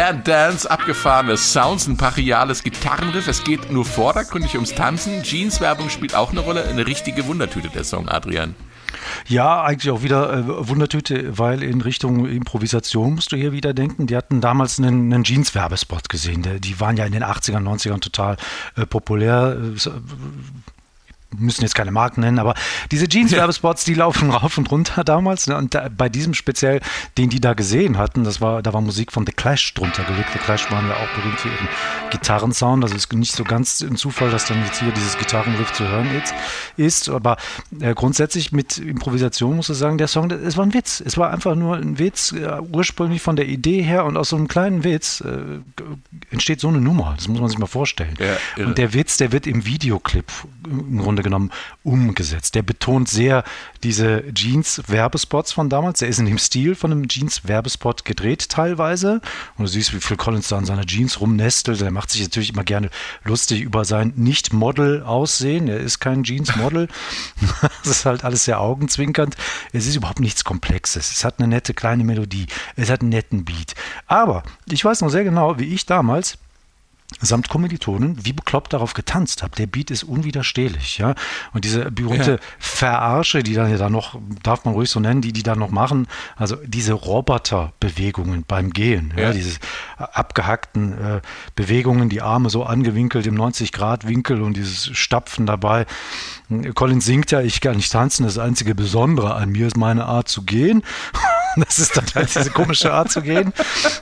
[0.00, 3.28] Can't Dance, abgefahrene Sounds, ein brachiales Gitarrenriff.
[3.28, 5.22] Es geht nur vordergründig ums Tanzen.
[5.22, 6.64] Jeans-Werbung spielt auch eine Rolle.
[6.64, 8.54] Eine richtige Wundertüte, der Song, Adrian.
[9.28, 14.06] Ja, eigentlich auch wieder äh, Wundertüte, weil in Richtung Improvisation musst du hier wieder denken.
[14.06, 16.46] Die hatten damals einen, einen Jeans-Werbespot gesehen.
[16.60, 18.38] Die waren ja in den 80ern, 90ern total
[18.76, 19.54] äh, populär.
[19.60, 19.90] Äh,
[21.38, 22.54] müssen jetzt keine Marken nennen, aber
[22.90, 25.46] diese Jeans-Werbespots, die laufen rauf und runter damals.
[25.46, 25.56] Ne?
[25.56, 26.80] Und da, bei diesem speziell,
[27.18, 30.30] den die da gesehen hatten, das war, da war Musik von The Clash drunter gelegt.
[30.32, 31.68] The Clash waren ja auch berühmt für ihren
[32.10, 32.84] Gitarrensound.
[32.84, 36.08] Also ist nicht so ganz ein Zufall, dass dann jetzt hier dieses Gitarrenriff zu hören
[36.16, 36.34] ist.
[36.76, 37.08] ist.
[37.08, 37.36] Aber
[37.80, 41.02] äh, grundsätzlich mit Improvisation muss ich sagen, der Song, es war ein Witz.
[41.04, 44.36] Es war einfach nur ein Witz, äh, ursprünglich von der Idee her und aus so
[44.36, 45.60] einem kleinen Witz äh,
[46.30, 47.14] entsteht so eine Nummer.
[47.16, 48.14] Das muss man sich mal vorstellen.
[48.18, 50.26] Ja, und der Witz, der wird im Videoclip
[50.66, 51.50] im Grunde genommen
[51.82, 52.54] umgesetzt.
[52.54, 53.44] Der betont sehr
[53.82, 56.00] diese Jeans-Werbespots von damals.
[56.00, 59.20] Der ist in dem Stil von einem Jeans-Werbespot gedreht teilweise.
[59.56, 61.80] Und du siehst, wie Phil Collins da an seiner Jeans rumnestelt.
[61.80, 62.90] Der macht sich natürlich immer gerne
[63.24, 65.68] lustig über sein Nicht-Model-Aussehen.
[65.68, 66.88] Er ist kein Jeans-Model.
[67.82, 69.36] das ist halt alles sehr augenzwinkernd.
[69.72, 71.10] Es ist überhaupt nichts Komplexes.
[71.10, 72.46] Es hat eine nette kleine Melodie.
[72.76, 73.74] Es hat einen netten Beat.
[74.06, 76.38] Aber ich weiß noch sehr genau, wie ich damals
[77.20, 79.56] samt Kommilitonen wie bekloppt darauf getanzt habe.
[79.56, 81.14] Der Beat ist unwiderstehlich, ja.
[81.52, 82.38] Und diese berühmte Ja.
[82.58, 85.70] Verarsche, die dann ja da noch, darf man ruhig so nennen, die die da noch
[85.70, 89.32] machen, also diese Roboterbewegungen beim Gehen, ja, Ja.
[89.32, 89.58] diese
[89.98, 91.20] abgehackten äh,
[91.56, 95.86] Bewegungen, die Arme so angewinkelt im 90-Grad-Winkel und dieses Stapfen dabei.
[96.74, 100.28] Colin singt ja, ich kann nicht tanzen, das einzige Besondere an mir ist meine Art
[100.28, 100.82] zu gehen.
[101.70, 103.52] Das ist dann halt diese komische Art zu gehen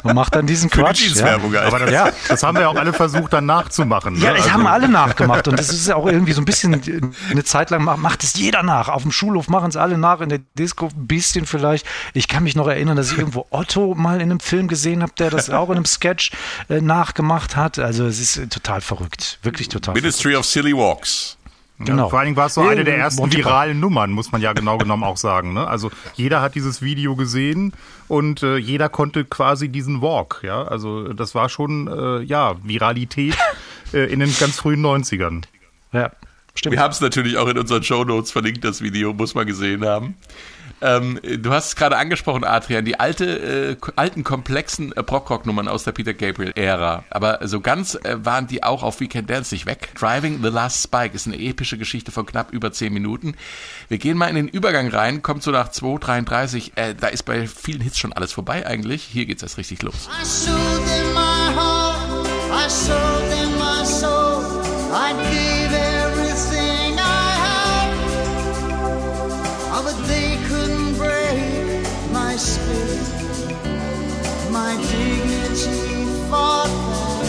[0.02, 1.00] und macht dann diesen Für die Quatsch.
[1.00, 1.06] ja.
[1.08, 1.66] Jeans-Werbung, Alter.
[1.68, 2.10] Aber das, Ja.
[2.28, 4.16] das haben wir ja auch alle versucht, dann nachzumachen.
[4.20, 4.36] Ja, ne?
[4.36, 6.80] das Also- haben alle nachgemacht und das ist ja auch irgendwie so ein bisschen
[7.30, 8.88] eine Zeit lang macht, es jeder nach.
[8.88, 11.86] Auf dem Schulhof machen es alle nach, in der Disco ein bisschen vielleicht.
[12.14, 15.12] Ich kann mich noch erinnern, dass ich irgendwo Otto mal in einem Film gesehen habe,
[15.18, 16.30] der das auch in einem Sketch
[16.68, 17.78] äh, nachgemacht hat.
[17.78, 20.02] Also es ist total verrückt, wirklich total verrückt.
[20.02, 21.36] Ministry of Silly Walks.
[21.80, 22.08] Genau.
[22.08, 23.50] Vor allen Dingen war es so Ja, eine der ersten Monty Python.
[23.50, 25.52] viralen Nummern, muss man ja genau genommen auch sagen.
[25.52, 25.66] Ne?
[25.66, 27.72] Also jeder hat dieses Video gesehen
[28.08, 30.40] und äh, jeder konnte quasi diesen Walk.
[30.42, 33.36] Ja, also das war schon äh, ja Viralität
[33.92, 35.44] äh, in den ganz frühen 90ern.
[35.92, 36.10] Ja,
[36.54, 36.74] stimmt.
[36.74, 40.16] Wir haben es natürlich auch in unseren Shownotes verlinkt, das Video, muss man gesehen haben.
[40.80, 45.84] Ähm, du hast es gerade angesprochen, Adrian, die alte, äh, alten komplexen äh, Prog-Rock-Nummern aus
[45.84, 47.04] der Peter Gabriel-Ära.
[47.10, 49.90] Aber so ganz äh, waren die auch auf Weekend Dance nicht weg.
[49.98, 53.34] Driving the Last Spike ist eine epische Geschichte von knapp über 10 Minuten.
[53.88, 56.72] Wir gehen mal in den Übergang rein, kommt so nach 2.33.
[56.76, 59.02] Äh, da ist bei vielen Hits schon alles vorbei eigentlich.
[59.02, 60.08] Hier geht's erst richtig los.
[60.08, 64.38] I showed them my heart, I showed them my soul.
[64.90, 65.47] I gave
[75.54, 77.24] dignity fought back.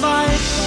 [0.00, 0.61] Fight.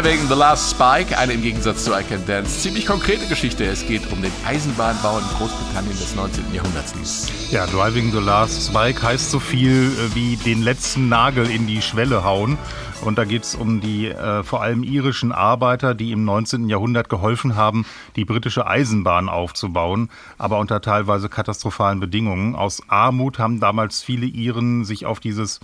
[0.00, 3.64] Driving the Last Spike, eine im Gegensatz zu I Can Dance ziemlich konkrete Geschichte.
[3.64, 6.54] Es geht um den Eisenbahnbau in Großbritannien des 19.
[6.54, 7.26] Jahrhunderts.
[7.50, 11.82] Ja, Driving the Last Spike heißt so viel äh, wie den letzten Nagel in die
[11.82, 12.58] Schwelle hauen.
[13.04, 16.68] Und da geht's um die äh, vor allem irischen Arbeiter, die im 19.
[16.68, 17.84] Jahrhundert geholfen haben,
[18.14, 22.54] die britische Eisenbahn aufzubauen, aber unter teilweise katastrophalen Bedingungen.
[22.54, 25.58] Aus Armut haben damals viele Iren sich auf dieses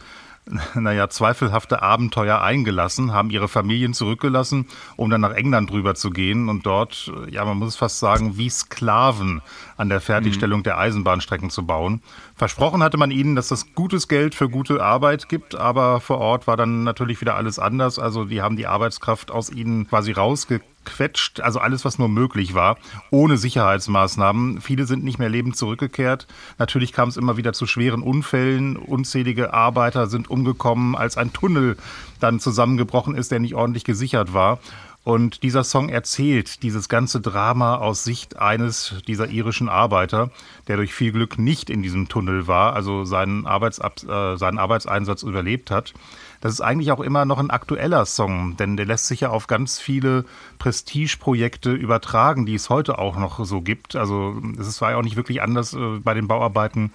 [0.74, 6.48] naja, zweifelhafte Abenteuer eingelassen, haben ihre Familien zurückgelassen, um dann nach England rüber zu gehen
[6.48, 9.40] und dort, ja, man muss fast sagen, wie Sklaven
[9.76, 12.02] an der Fertigstellung der Eisenbahnstrecken zu bauen.
[12.35, 16.46] Versprochen hatte man ihnen, dass es gutes Geld für gute Arbeit gibt, aber vor Ort
[16.46, 17.98] war dann natürlich wieder alles anders.
[17.98, 22.55] Also die haben die Arbeitskraft aus ihnen quasi rausgekauft rausgequetscht, also alles, was nur möglich
[22.55, 22.77] war,
[23.11, 24.61] ohne Sicherheitsmaßnahmen.
[24.61, 26.27] Viele sind nicht mehr lebend zurückgekehrt.
[26.59, 28.77] Natürlich kam es immer wieder zu schweren Unfällen.
[28.77, 31.77] Unzählige Arbeiter sind umgekommen, als ein Tunnel
[32.20, 34.59] dann zusammengebrochen ist, der nicht ordentlich gesichert war.
[35.05, 40.31] Und dieser Song erzählt dieses ganze Drama aus Sicht eines dieser irischen Arbeiter,
[40.66, 45.23] der durch viel Glück nicht in diesem Tunnel war, also seinen, Arbeitsab äh, seinen Arbeitseinsatz
[45.23, 45.92] überlebt hat.
[46.44, 49.46] Das ist eigentlich auch immer noch ein aktueller Song, denn der lässt sich ja auf
[49.46, 50.26] ganz viele
[50.59, 53.96] Prestigeprojekte übertragen, die es heute auch noch so gibt.
[53.96, 56.92] Also es war ja auch nicht wirklich anders äh, bei den Bauarbeiten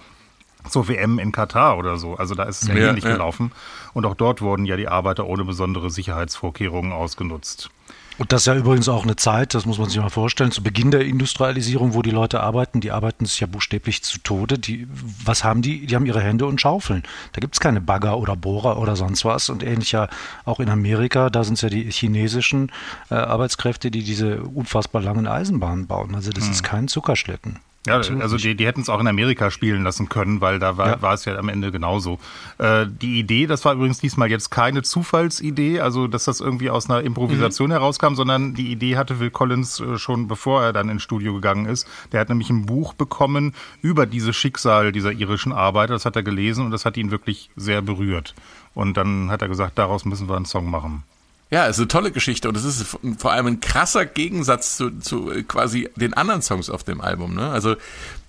[0.70, 2.14] zur WM in Katar oder so.
[2.14, 3.14] Also da ist es ja, Ja, ähnlich ja.
[3.14, 3.52] gelaufen.
[3.96, 7.72] Und auch dort wurden ja die Arbeiter ohne besondere Sicherheitsvorkehrungen ausgenutzt.
[8.20, 10.62] Und das ist ja übrigens auch eine Zeit, das muss man sich mal vorstellen, zu
[10.62, 14.60] Beginn der Industrialisierung, wo die Leute arbeiten, die arbeiten sich ja buchstäblich zu Tode.
[14.60, 14.90] Die,
[15.24, 15.86] was haben die?
[15.86, 17.04] Die haben ihre Hände und Schaufeln.
[17.32, 19.50] Da gibt es keine Bagger oder Bohrer oder sonst was.
[19.50, 20.10] Und ähnlich ja
[20.44, 22.74] auch in Amerika, da sind es ja die chinesischen
[23.10, 26.14] äh, Arbeitskräfte, die diese unfassbar langen Eisenbahnen bauen.
[26.14, 27.60] Also das ist kein Zuckerschlecken.
[27.88, 30.76] Ja, Absolut also die, die hätten es auch in Amerika spielen lassen können, weil da
[30.76, 31.02] war, Ja.
[31.02, 32.20] war es ja am Ende genauso.
[32.58, 36.90] Äh, die Idee, das war übrigens diesmal jetzt keine Zufallsidee, also dass das irgendwie aus
[36.90, 41.04] einer Improvisation herauskam, sondern die Idee hatte Phil Collins äh, schon bevor er dann ins
[41.04, 41.88] Studio gegangen ist.
[42.12, 45.94] Der hat nämlich ein Buch bekommen über dieses Schicksal dieser irischen Arbeiter.
[45.94, 48.36] Das hat er gelesen und das hat ihn wirklich sehr berührt.
[48.74, 51.04] Und dann hat er gesagt, daraus müssen wir einen Song machen.
[51.52, 54.92] Ja, es ist eine tolle Geschichte und es ist vor allem ein krasser Gegensatz zu,
[55.00, 57.34] zu äh, quasi den anderen Songs auf dem Album.
[57.34, 57.50] Ne?
[57.50, 57.76] Also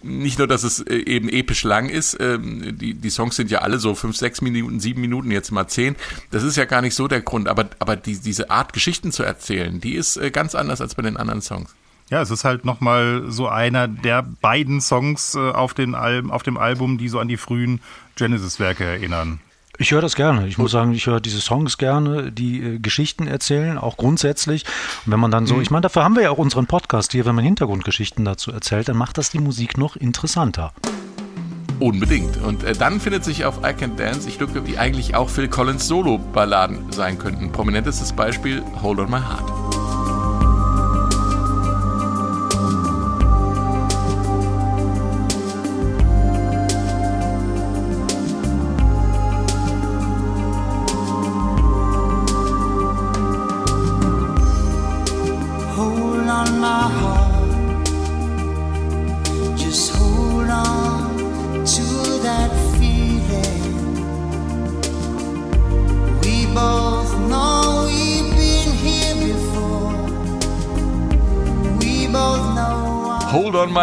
[0.02, 3.58] nicht nur, dass es äh, eben episch lang ist, ähm, die, die Songs sind ja
[3.58, 5.96] alle so fünf, sechs Minuten, sieben Minuten, jetzt mal zehn.
[6.30, 9.22] Das ist ja gar nicht so der Grund, aber, aber die, diese Art, Geschichten zu
[9.22, 11.74] erzählen, die ist äh, ganz anders als bei den anderen Songs.
[12.08, 16.56] Ja, es ist halt nochmal so einer der beiden Songs auf, den Al auf dem
[16.56, 17.80] Album, die so an die frühen
[18.16, 19.40] Genesis-Werke erinnern.
[19.80, 20.46] Ich höre das gerne.
[20.46, 24.66] Ich muss sagen, ich höre diese Songs gerne, die äh, Geschichten erzählen, auch grundsätzlich.
[25.06, 27.24] Und wenn man dann so, ich meine, dafür haben wir ja auch unseren Podcast hier,
[27.24, 30.74] wenn man Hintergrundgeschichten dazu erzählt, dann macht das die Musik noch interessanter.
[31.78, 32.36] Unbedingt.
[32.42, 35.48] Und äh, dann findet sich auf I Can Dance, ich glaube, wie eigentlich auch Phil
[35.48, 37.50] Collins Solo-Balladen sein könnten.
[37.50, 40.19] Prominentestes Beispiel Hold on My Heart.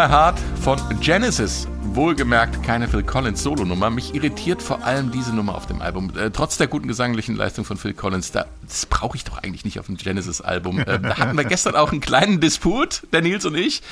[0.08, 1.68] Heart von Genesis.
[1.92, 3.90] Wohlgemerkt keine Phil Collins Solo-Nummer.
[3.90, 6.10] Mich irritiert vor allem diese Nummer auf dem Album.
[6.16, 9.66] Äh, trotz der guten gesanglichen Leistung von Phil Collins, da, das brauche ich doch eigentlich
[9.66, 10.78] nicht auf dem Genesis-Album.
[10.78, 13.82] Äh, da hatten wir gestern auch einen kleinen Disput, der Nils und ich,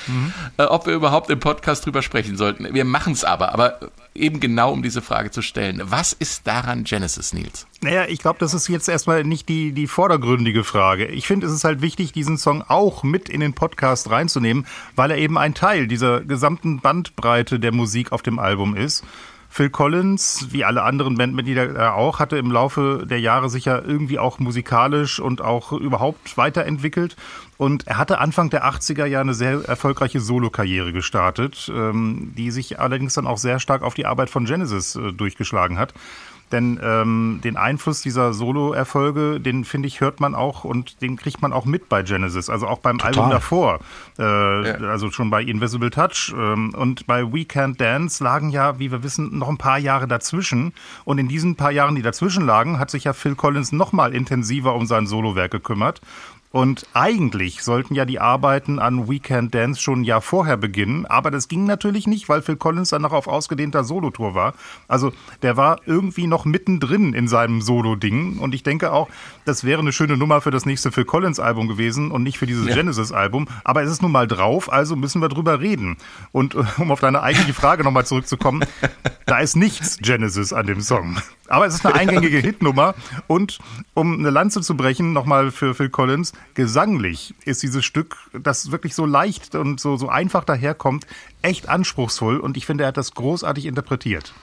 [0.57, 2.73] äh, ob wir überhaupt im Podcast drüber sprechen sollten.
[2.73, 3.79] Wir machen es aber, aber
[4.17, 5.81] eben genau um diese Frage zu stellen.
[5.85, 7.67] Was ist daran Genesis, Nils?
[7.83, 11.07] Naja, ich glaube, das ist jetzt erstmal nicht die, die vordergründige Frage.
[11.07, 15.11] Ich finde, es ist halt wichtig, diesen Song auch mit in den Podcast reinzunehmen, weil
[15.11, 19.05] er eben ein Teil dieser gesamten Bandbreite der Musik auf dem Album ist.
[19.57, 23.81] Phil Collins, wie alle anderen Bandmitglieder äh, auch, hatte im Laufe der Jahre sich ja
[23.81, 27.17] irgendwie auch musikalisch und auch überhaupt weiterentwickelt.
[27.57, 32.79] Und er hatte Anfang der 80er Jahre eine sehr erfolgreiche Solokarriere gestartet, ähm, die sich
[32.79, 35.95] allerdings dann auch sehr stark auf die Arbeit von Genesis äh, durchgeschlagen hat.
[36.53, 41.43] Denn ähm, den Einfluss dieser Solo-Erfolge, den finde ich, hört man auch und den kriegt
[41.43, 42.49] man auch mit bei Genesis.
[42.49, 43.81] Also auch beim Album davor.
[44.19, 44.23] Äh,
[44.87, 46.33] Also schon bei Invisible Touch.
[46.37, 50.07] Ähm, und bei We Can't Dance lagen ja, wie wir wissen, noch ein paar Jahre
[50.07, 50.73] dazwischen.
[51.05, 54.15] Und in diesen paar Jahren, die dazwischen lagen, hat sich ja Phil Collins noch mal
[54.15, 56.01] intensiver um sein Solowerk gekümmert.
[56.57, 61.31] Und eigentlich sollten ja die Arbeiten an Weekend Dance schon ein Jahr vorher beginnen, aber
[61.31, 64.55] das ging natürlich nicht, weil Phil Collins dann noch auf ausgedehnter Solotour war.
[64.89, 69.11] Also der war irgendwie noch mittendrin in seinem Solo-Ding und ich denke auch,
[69.45, 72.67] das wäre eine schöne Nummer für das nächste Phil Collins-Album gewesen und nicht für dieses
[72.67, 73.49] Genesis-Album.
[73.63, 75.99] Aber es ist nun mal drauf, also müssen wir drüber reden.
[76.33, 78.65] Und äh, um auf deine eigentliche Frage nochmal zurückzukommen,
[79.27, 81.19] da ist nichts Genesis an dem Song.
[81.49, 82.95] Aber es ist eine eingängige Hitnummer
[83.27, 83.59] und
[83.93, 88.95] um eine Lanze zu brechen, nochmal für Phil Collins, gesanglich ist dieses Stück, das wirklich
[88.95, 91.07] so leicht und so, so einfach daherkommt,
[91.43, 94.35] echt anspruchsvoll und ich finde, er hat das großartig interpretiert.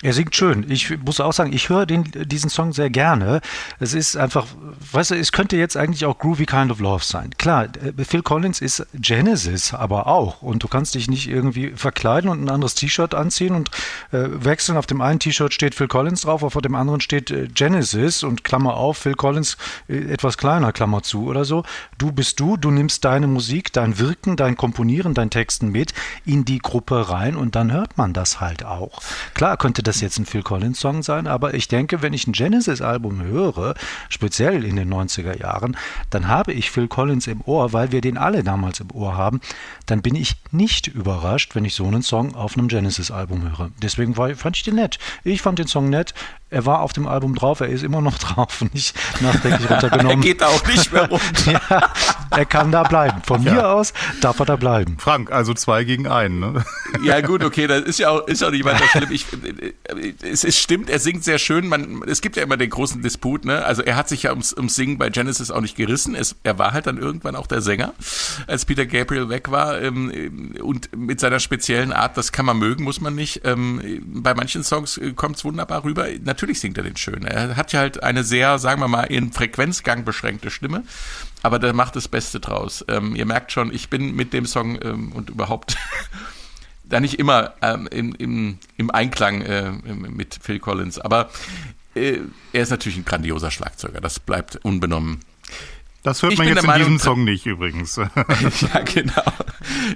[0.00, 0.70] Er singt schön.
[0.70, 3.40] Ich muss auch sagen, ich höre den, diesen Song sehr gerne.
[3.80, 4.46] Es ist einfach,
[4.92, 7.30] weißt du, es könnte jetzt eigentlich auch Groovy Kind of Love sein.
[7.36, 10.40] Klar, äh, Phil Collins ist Genesis, aber auch.
[10.40, 13.72] Und du kannst dich nicht irgendwie verkleiden und ein anderes T-Shirt anziehen und
[14.12, 14.78] äh, wechseln.
[14.78, 18.44] Auf dem einen T-Shirt steht Phil Collins drauf, auf dem anderen steht äh, Genesis und
[18.44, 19.56] Klammer auf, Phil Collins
[19.88, 21.64] äh, etwas kleiner, Klammer zu oder so.
[21.98, 25.92] Du bist du, du nimmst deine Musik, dein Wirken, dein Komponieren, dein Texten mit
[26.24, 29.00] in die Gruppe rein und dann hört man das halt auch.
[29.34, 32.32] Klar könnte das jetzt ein Phil Collins Song sein, aber ich denke, wenn ich ein
[32.32, 33.74] Genesis Album höre,
[34.08, 35.76] speziell in den 90er Jahren,
[36.10, 39.40] dann habe ich Phil Collins im Ohr, weil wir den alle damals im Ohr haben,
[39.86, 43.70] dann bin ich nicht überrascht, wenn ich so einen Song auf einem Genesis Album höre.
[43.82, 44.98] Deswegen war, fand ich den nett.
[45.24, 46.12] Ich fand den Song nett.
[46.50, 50.10] Er war auf dem Album drauf, er ist immer noch drauf, nicht nachträglich runtergenommen.
[50.22, 51.52] er geht auch nicht mehr runter.
[51.52, 51.92] ja,
[52.30, 53.20] er kann da bleiben.
[53.26, 53.52] Von ja.
[53.52, 54.96] mir aus darf er da bleiben.
[54.98, 56.40] Frank, also zwei gegen einen.
[56.40, 56.64] Ne?
[57.02, 59.10] Ja gut, okay, das ist ja auch, ist auch nicht weiter schlimm.
[59.10, 59.26] Ich,
[60.22, 61.68] es, es stimmt, er singt sehr schön.
[61.68, 63.44] Man, es gibt ja immer den großen Disput.
[63.44, 63.62] Ne?
[63.64, 66.14] Also er hat sich ja ums, ums Singen bei Genesis auch nicht gerissen.
[66.14, 67.92] Es, er war halt dann irgendwann auch der Sänger,
[68.46, 69.80] als Peter Gabriel weg war.
[69.82, 73.42] Ähm, und mit seiner speziellen Art, das kann man mögen, muss man nicht.
[73.44, 76.06] Ähm, bei manchen Songs kommt es wunderbar rüber.
[76.22, 77.24] Natürlich singt er den schön.
[77.24, 80.84] Er hat ja halt eine sehr, sagen wir mal, in Frequenzgang beschränkte Stimme
[81.42, 82.84] aber der macht das Beste draus.
[82.88, 85.76] Ähm, ihr merkt schon, ich bin mit dem Song ähm, und überhaupt
[86.84, 91.30] da nicht immer ähm, im, im, im, Einklang äh, mit Phil Collins, aber
[91.94, 92.18] äh,
[92.52, 95.20] er ist natürlich ein grandioser Schlagzeuger, das bleibt unbenommen.
[96.02, 97.96] Das hört ich man jetzt in Meinung, diesem Song nicht übrigens.
[97.96, 98.06] ja,
[98.84, 99.22] genau.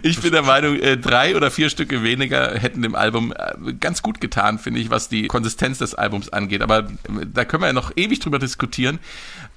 [0.02, 4.02] Ich bin der Meinung, äh, drei oder vier Stücke weniger hätten dem Album äh, ganz
[4.02, 6.60] gut getan, finde ich, was die Konsistenz des Albums angeht.
[6.62, 6.88] Aber äh,
[7.32, 8.98] da können wir ja noch ewig drüber diskutieren.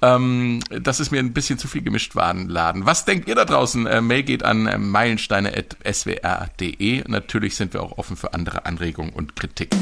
[0.02, 2.86] Ähm, das ist mir ein bisschen zu viel gemischt Warenladen.
[2.86, 4.06] Was denkt ihr da draußen?
[4.06, 7.08] Mail geht an meilensteine.swr.de.
[7.08, 9.74] Natürlich sind wir auch offen für andere Anregungen und Kritik.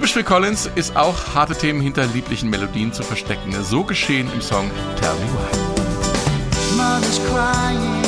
[0.00, 3.54] Typisch für Collins ist auch harte Themen hinter lieblichen Melodien zu verstecken.
[3.62, 6.74] So geschehen im Song Tell Me Why.
[6.74, 8.00] Mother's crying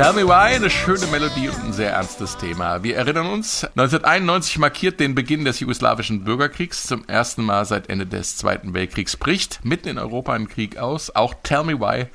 [0.00, 2.82] Tell Me Why, eine schöne Melodie und ein sehr ernstes Thema.
[2.82, 6.84] Wir erinnern uns, 1991 markiert den Beginn des jugoslawischen Bürgerkriegs.
[6.84, 11.14] Zum ersten Mal seit Ende des Zweiten Weltkriegs bricht mitten in Europa ein Krieg aus.
[11.14, 12.06] Auch Tell Me Why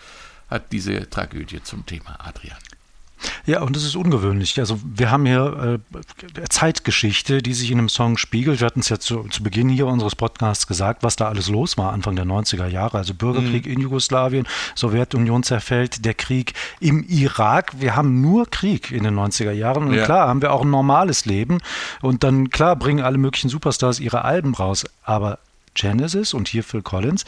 [0.50, 2.58] hat diese Tragödie zum Thema, Adrian.
[3.46, 4.60] Ja, und das ist ungewöhnlich.
[4.60, 8.60] Also wir haben hier äh, Zeitgeschichte, die sich in einem Song spiegelt.
[8.60, 11.78] Wir hatten es ja zu, zu, Beginn hier unseres Podcasts gesagt, was da alles los
[11.78, 12.98] war Anfang der 90er Jahre.
[12.98, 13.74] Also Bürgerkrieg mhm.
[13.74, 17.74] in Jugoslawien, Sowjetunion zerfällt, der Krieg im Irak.
[17.80, 19.88] Wir haben nur Krieg in den 90er Jahren.
[19.88, 20.06] Und ja.
[20.06, 21.60] klar, haben wir auch ein normales Leben.
[22.02, 24.86] Und dann, klar, bringen alle möglichen Superstars ihre Alben raus.
[25.04, 25.40] Aber
[25.76, 27.26] Genesis und hier Phil Collins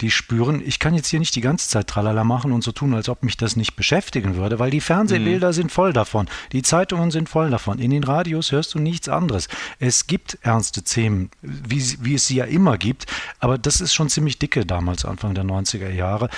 [0.00, 2.94] die spüren, ich kann jetzt hier nicht die ganze Zeit Tralala machen und so tun,
[2.94, 5.52] als ob mich das nicht beschäftigen würde, weil die Fernsehbilder mhm.
[5.52, 9.48] sind voll davon, die Zeitungen sind voll davon, in den Radios hörst du nichts anderes.
[9.78, 13.06] Es gibt ernste Themen, wie, wie es sie ja immer gibt,
[13.40, 16.28] aber das ist schon ziemlich dicke damals, Anfang der 90er Jahre.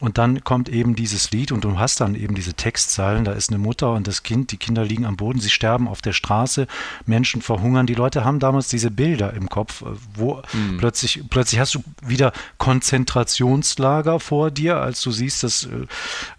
[0.00, 3.50] Und dann kommt eben dieses Lied und du hast dann eben diese Textzeilen, da ist
[3.50, 6.66] eine Mutter und das Kind, die Kinder liegen am Boden, sie sterben auf der Straße,
[7.04, 7.86] Menschen verhungern.
[7.86, 9.84] Die Leute haben damals diese Bilder im Kopf,
[10.14, 10.78] wo mhm.
[10.78, 15.68] plötzlich, plötzlich hast du wieder Konzentrationslager vor dir, als du siehst, dass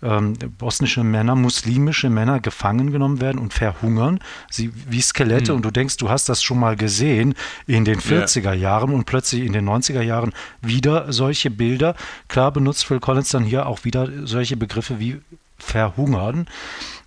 [0.02, 0.22] äh, äh,
[0.58, 4.20] bosnische Männer, muslimische Männer gefangen genommen werden und verhungern,
[4.50, 5.58] sie wie Skelette mhm.
[5.58, 7.36] und du denkst, du hast das schon mal gesehen
[7.68, 11.96] in den 40er Jahren und plötzlich in den 90er Jahren wieder solche Bilder.
[12.28, 15.22] Klar benutzt Phil Collins dann hier auch wieder solche Begriffe wie
[15.58, 16.48] verhungern.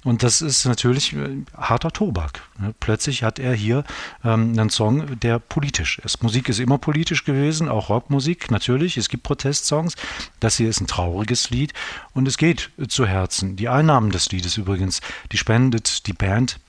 [0.04, 2.42] Und das ist natürlich äh, harter Tobak.
[2.58, 2.74] Ne?
[2.78, 3.84] Plötzlich hat er hier
[4.22, 6.22] ähm, einen Song, der politisch ist.
[6.22, 8.98] Musik ist immer politisch gewesen, auch Rockmusik natürlich.
[8.98, 9.94] Es gibt Protestsongs.
[10.40, 11.72] Das hier ist ein trauriges Lied
[12.12, 13.56] und es geht zu Herzen.
[13.56, 15.00] Die Einnahmen des Liedes übrigens,
[15.32, 16.60] die spendet die Band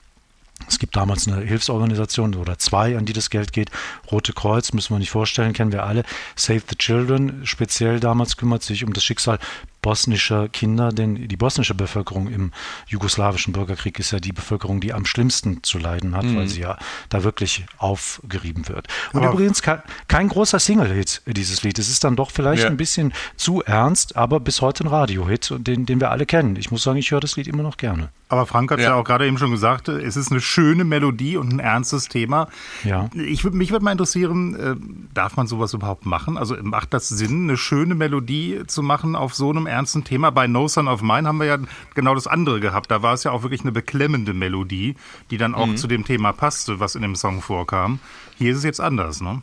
[0.67, 3.71] es gibt damals eine Hilfsorganisation oder zwei, an die das Geld geht.
[4.11, 6.03] Rote Kreuz, müssen wir nicht vorstellen, kennen wir alle.
[6.35, 9.39] Save the Children, speziell damals kümmert sich um das Schicksal
[9.85, 12.51] bosnischer Kinder, denn die bosnische Bevölkerung im
[12.87, 16.75] jugoslawischen Bürgerkrieg ist ja die Bevölkerung, die am schlimmsten zu leiden hat, weil sie ja
[17.09, 18.87] da wirklich aufgerieben wird.
[19.13, 21.77] Und Aber- übrigens kein, kein großer Single-Hit, dieses Lied.
[21.77, 22.69] Es ist dann doch vielleicht Ja.
[22.69, 26.55] ein bisschen zu ernst, aber bis heute ein Radio-Hit, und den, den wir alle kennen.
[26.55, 28.09] Ich muss sagen, ich höre das Lied immer noch gerne.
[28.27, 28.85] Aber Frank hat ja.
[28.85, 28.95] Ja.
[28.95, 32.47] auch gerade eben schon gesagt, es ist eine schöne Melodie und ein ernstes Thema.
[32.83, 33.07] Ja.
[33.13, 34.75] Ich, mich würde mal interessieren, äh,
[35.13, 36.35] darf man sowas überhaupt machen?
[36.35, 40.31] Also macht das Sinn, eine schöne Melodie zu machen auf so einem ernsten Thema?
[40.31, 41.57] Bei No Son of Mine haben wir ja
[41.93, 42.89] genau das andere gehabt.
[42.89, 44.95] Da war es ja auch wirklich eine beklemmende Melodie,
[45.29, 47.99] die dann auch zu dem Thema passte, was in dem Song vorkam.
[48.37, 49.41] Hier ist es jetzt anders, ne?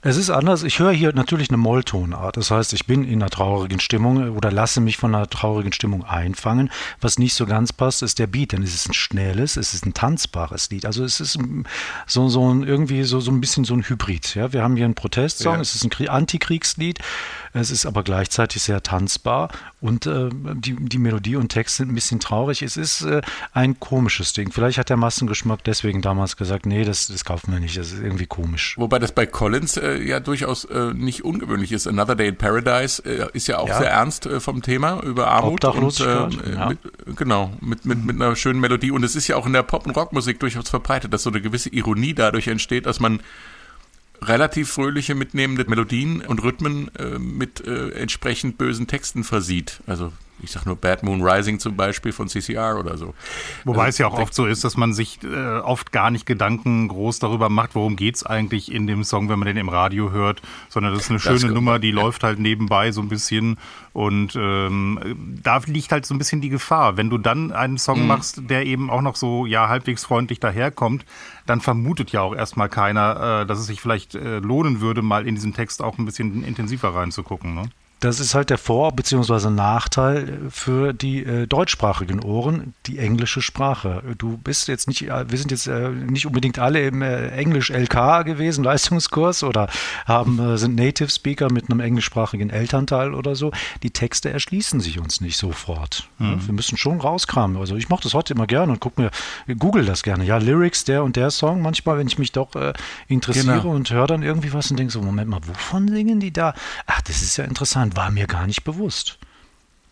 [0.00, 0.62] Es ist anders.
[0.62, 2.36] Ich höre hier natürlich eine Molltonart.
[2.36, 6.04] Das heißt, ich bin in einer traurigen Stimmung oder lasse mich von einer traurigen Stimmung
[6.04, 6.70] einfangen.
[7.00, 9.84] Was nicht so ganz passt, ist der Beat, denn es ist ein schnelles, es ist
[9.86, 10.86] ein tanzbares Lied.
[10.86, 11.36] Also es ist
[12.06, 14.36] so, so ein, irgendwie so, so ein bisschen so ein Hybrid.
[14.36, 14.52] Ja?
[14.52, 15.60] Wir haben hier einen Protestsong, Ja.
[15.60, 17.00] es ist ein Krie- Antikriegslied,
[17.52, 19.48] es ist aber gleichzeitig sehr tanzbar
[19.80, 22.62] und äh, die, die Melodie und Text sind ein bisschen traurig.
[22.62, 23.20] Es ist äh,
[23.52, 24.52] ein komisches Ding.
[24.52, 28.00] Vielleicht hat der Massengeschmack deswegen damals gesagt, nee, das, das kaufen wir nicht, das ist
[28.00, 28.76] irgendwie komisch.
[28.78, 31.86] Wobei das bei Collins äh, ja durchaus äh, nicht ungewöhnlich ist.
[31.86, 33.78] Another Day in Paradise äh, ist ja auch Ja.
[33.78, 35.64] sehr ernst äh, vom Thema über Armut.
[35.64, 36.04] Und, äh,
[36.54, 36.68] ja.
[36.68, 36.78] mit,
[37.16, 38.90] genau, mit, mit, mit einer schönen Melodie.
[38.90, 41.40] Und es ist ja auch in der Pop- und Rockmusik durchaus verbreitet, dass so eine
[41.40, 43.20] gewisse Ironie dadurch entsteht, dass man
[44.22, 49.80] relativ fröhliche, mitnehmende Melodien und Rhythmen äh, mit äh, entsprechend bösen Texten versieht.
[49.86, 50.12] Also
[50.42, 53.14] ich sag nur Bad Moon Rising zum Beispiel von CCR oder so.
[53.64, 56.26] Wobei Also, es ja auch oft so ist, dass man sich äh, oft gar nicht
[56.26, 60.10] Gedanken groß darüber macht, worum geht's eigentlich in dem Song, wenn man den im Radio
[60.10, 61.94] hört, sondern das ist eine schöne Nummer, die ja.
[61.94, 63.58] läuft halt nebenbei so ein bisschen
[63.92, 66.96] und ähm, da liegt halt so ein bisschen die Gefahr.
[66.96, 68.06] Wenn du dann einen Song Mhm.
[68.06, 71.04] machst, der eben auch noch so ja halbwegs freundlich daherkommt,
[71.46, 75.26] dann vermutet ja auch erstmal keiner, äh, dass es sich vielleicht äh, lohnen würde, mal
[75.26, 77.54] in diesen Text auch ein bisschen intensiver reinzugucken.
[77.54, 77.62] Ne?
[78.00, 79.50] Das ist halt der Vor- bzw.
[79.50, 84.02] Nachteil für die äh, deutschsprachigen Ohren, die englische Sprache.
[84.16, 87.70] Du bist jetzt nicht, äh, wir sind jetzt äh, nicht unbedingt alle im äh, Englisch
[87.70, 89.68] LK gewesen, Leistungskurs oder
[90.06, 93.50] haben, äh, sind Native Speaker mit einem englischsprachigen Elternteil oder so.
[93.82, 96.08] Die Texte erschließen sich uns nicht sofort.
[96.18, 97.56] Ja, wir müssen schon rauskramen.
[97.56, 99.10] Also ich mache das heute immer gerne und guck mir,
[99.58, 100.24] google das gerne.
[100.24, 101.62] Ja, Lyrics, der und der Song.
[101.62, 102.72] Manchmal, wenn ich mich doch äh,
[103.08, 103.74] interessiere Genau.
[103.74, 106.54] und höre dann irgendwie was und denke so, Moment mal, wovon singen die da?
[106.86, 109.18] Ach, das ist ja interessant, war mir gar nicht bewusst.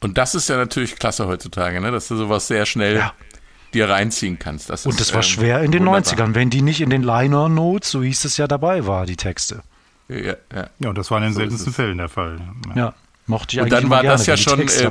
[0.01, 1.91] Und das ist ja natürlich klasse heutzutage, ne?
[1.91, 3.13] dass du sowas sehr schnell Ja.
[3.75, 4.71] dir reinziehen kannst.
[4.71, 6.03] Das Und ist, das war ähm, schwer in den wunderbar.
[6.03, 9.17] 90ern, wenn die nicht in den Liner Notes, so hieß es ja dabei war, die
[9.17, 9.63] Texte.
[10.09, 10.71] Ja, ja.
[10.79, 11.73] Ja, und das war in den So ist seltensten.
[11.73, 12.39] Fällen der Fall.
[12.77, 12.95] Ja,
[13.27, 14.91] mochte ich Und eigentlich dann war gerne, das ja schon äh,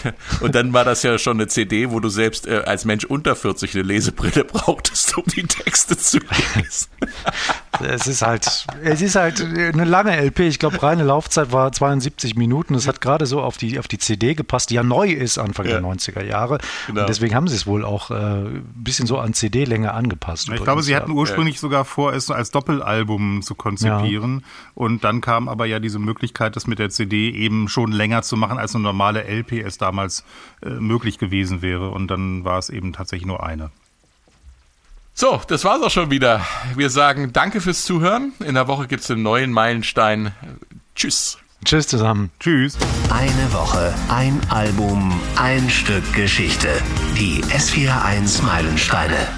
[0.40, 3.34] und dann war das ja schon eine CD, wo du selbst äh, als Mensch unter
[3.34, 6.18] 40 eine Lesebrille brauchtest, um die Texte zu
[6.56, 6.88] lesen.
[7.80, 10.40] Es ist halt, es ist halt eine lange LP.
[10.40, 12.74] Ich glaube, reine Laufzeit war 72 Minuten.
[12.74, 15.66] Es hat gerade so auf die, auf die CD gepasst, die ja neu ist Anfang
[15.66, 15.72] Ja.
[15.72, 16.58] der 90er Jahre.
[16.86, 17.00] Genau.
[17.00, 20.50] Und deswegen haben sie es wohl auch äh, ein bisschen so an CD-Länge angepasst.
[20.52, 20.98] Ich glaube, sie ja.
[20.98, 24.44] hatten ursprünglich sogar vor, es als Doppelalbum zu konzipieren.
[24.74, 28.36] Und dann kam aber ja diese Möglichkeit, das mit der CD eben schon länger zu
[28.36, 30.24] machen, als eine normale LP es damals
[30.62, 31.90] äh, möglich gewesen wäre.
[31.90, 33.70] Und dann war es eben tatsächlich nur eine.
[35.14, 36.40] So, das war's auch schon wieder.
[36.74, 38.32] Wir sagen danke fürs Zuhören.
[38.44, 40.32] In der Woche gibt's einen neuen Meilenstein.
[40.94, 41.38] Tschüss.
[41.64, 42.30] Tschüss zusammen.
[42.40, 42.76] Tschüss.
[43.10, 46.68] Eine Woche, ein Album, ein Stück Geschichte.
[47.16, 49.28] Die S41 Meilensteine.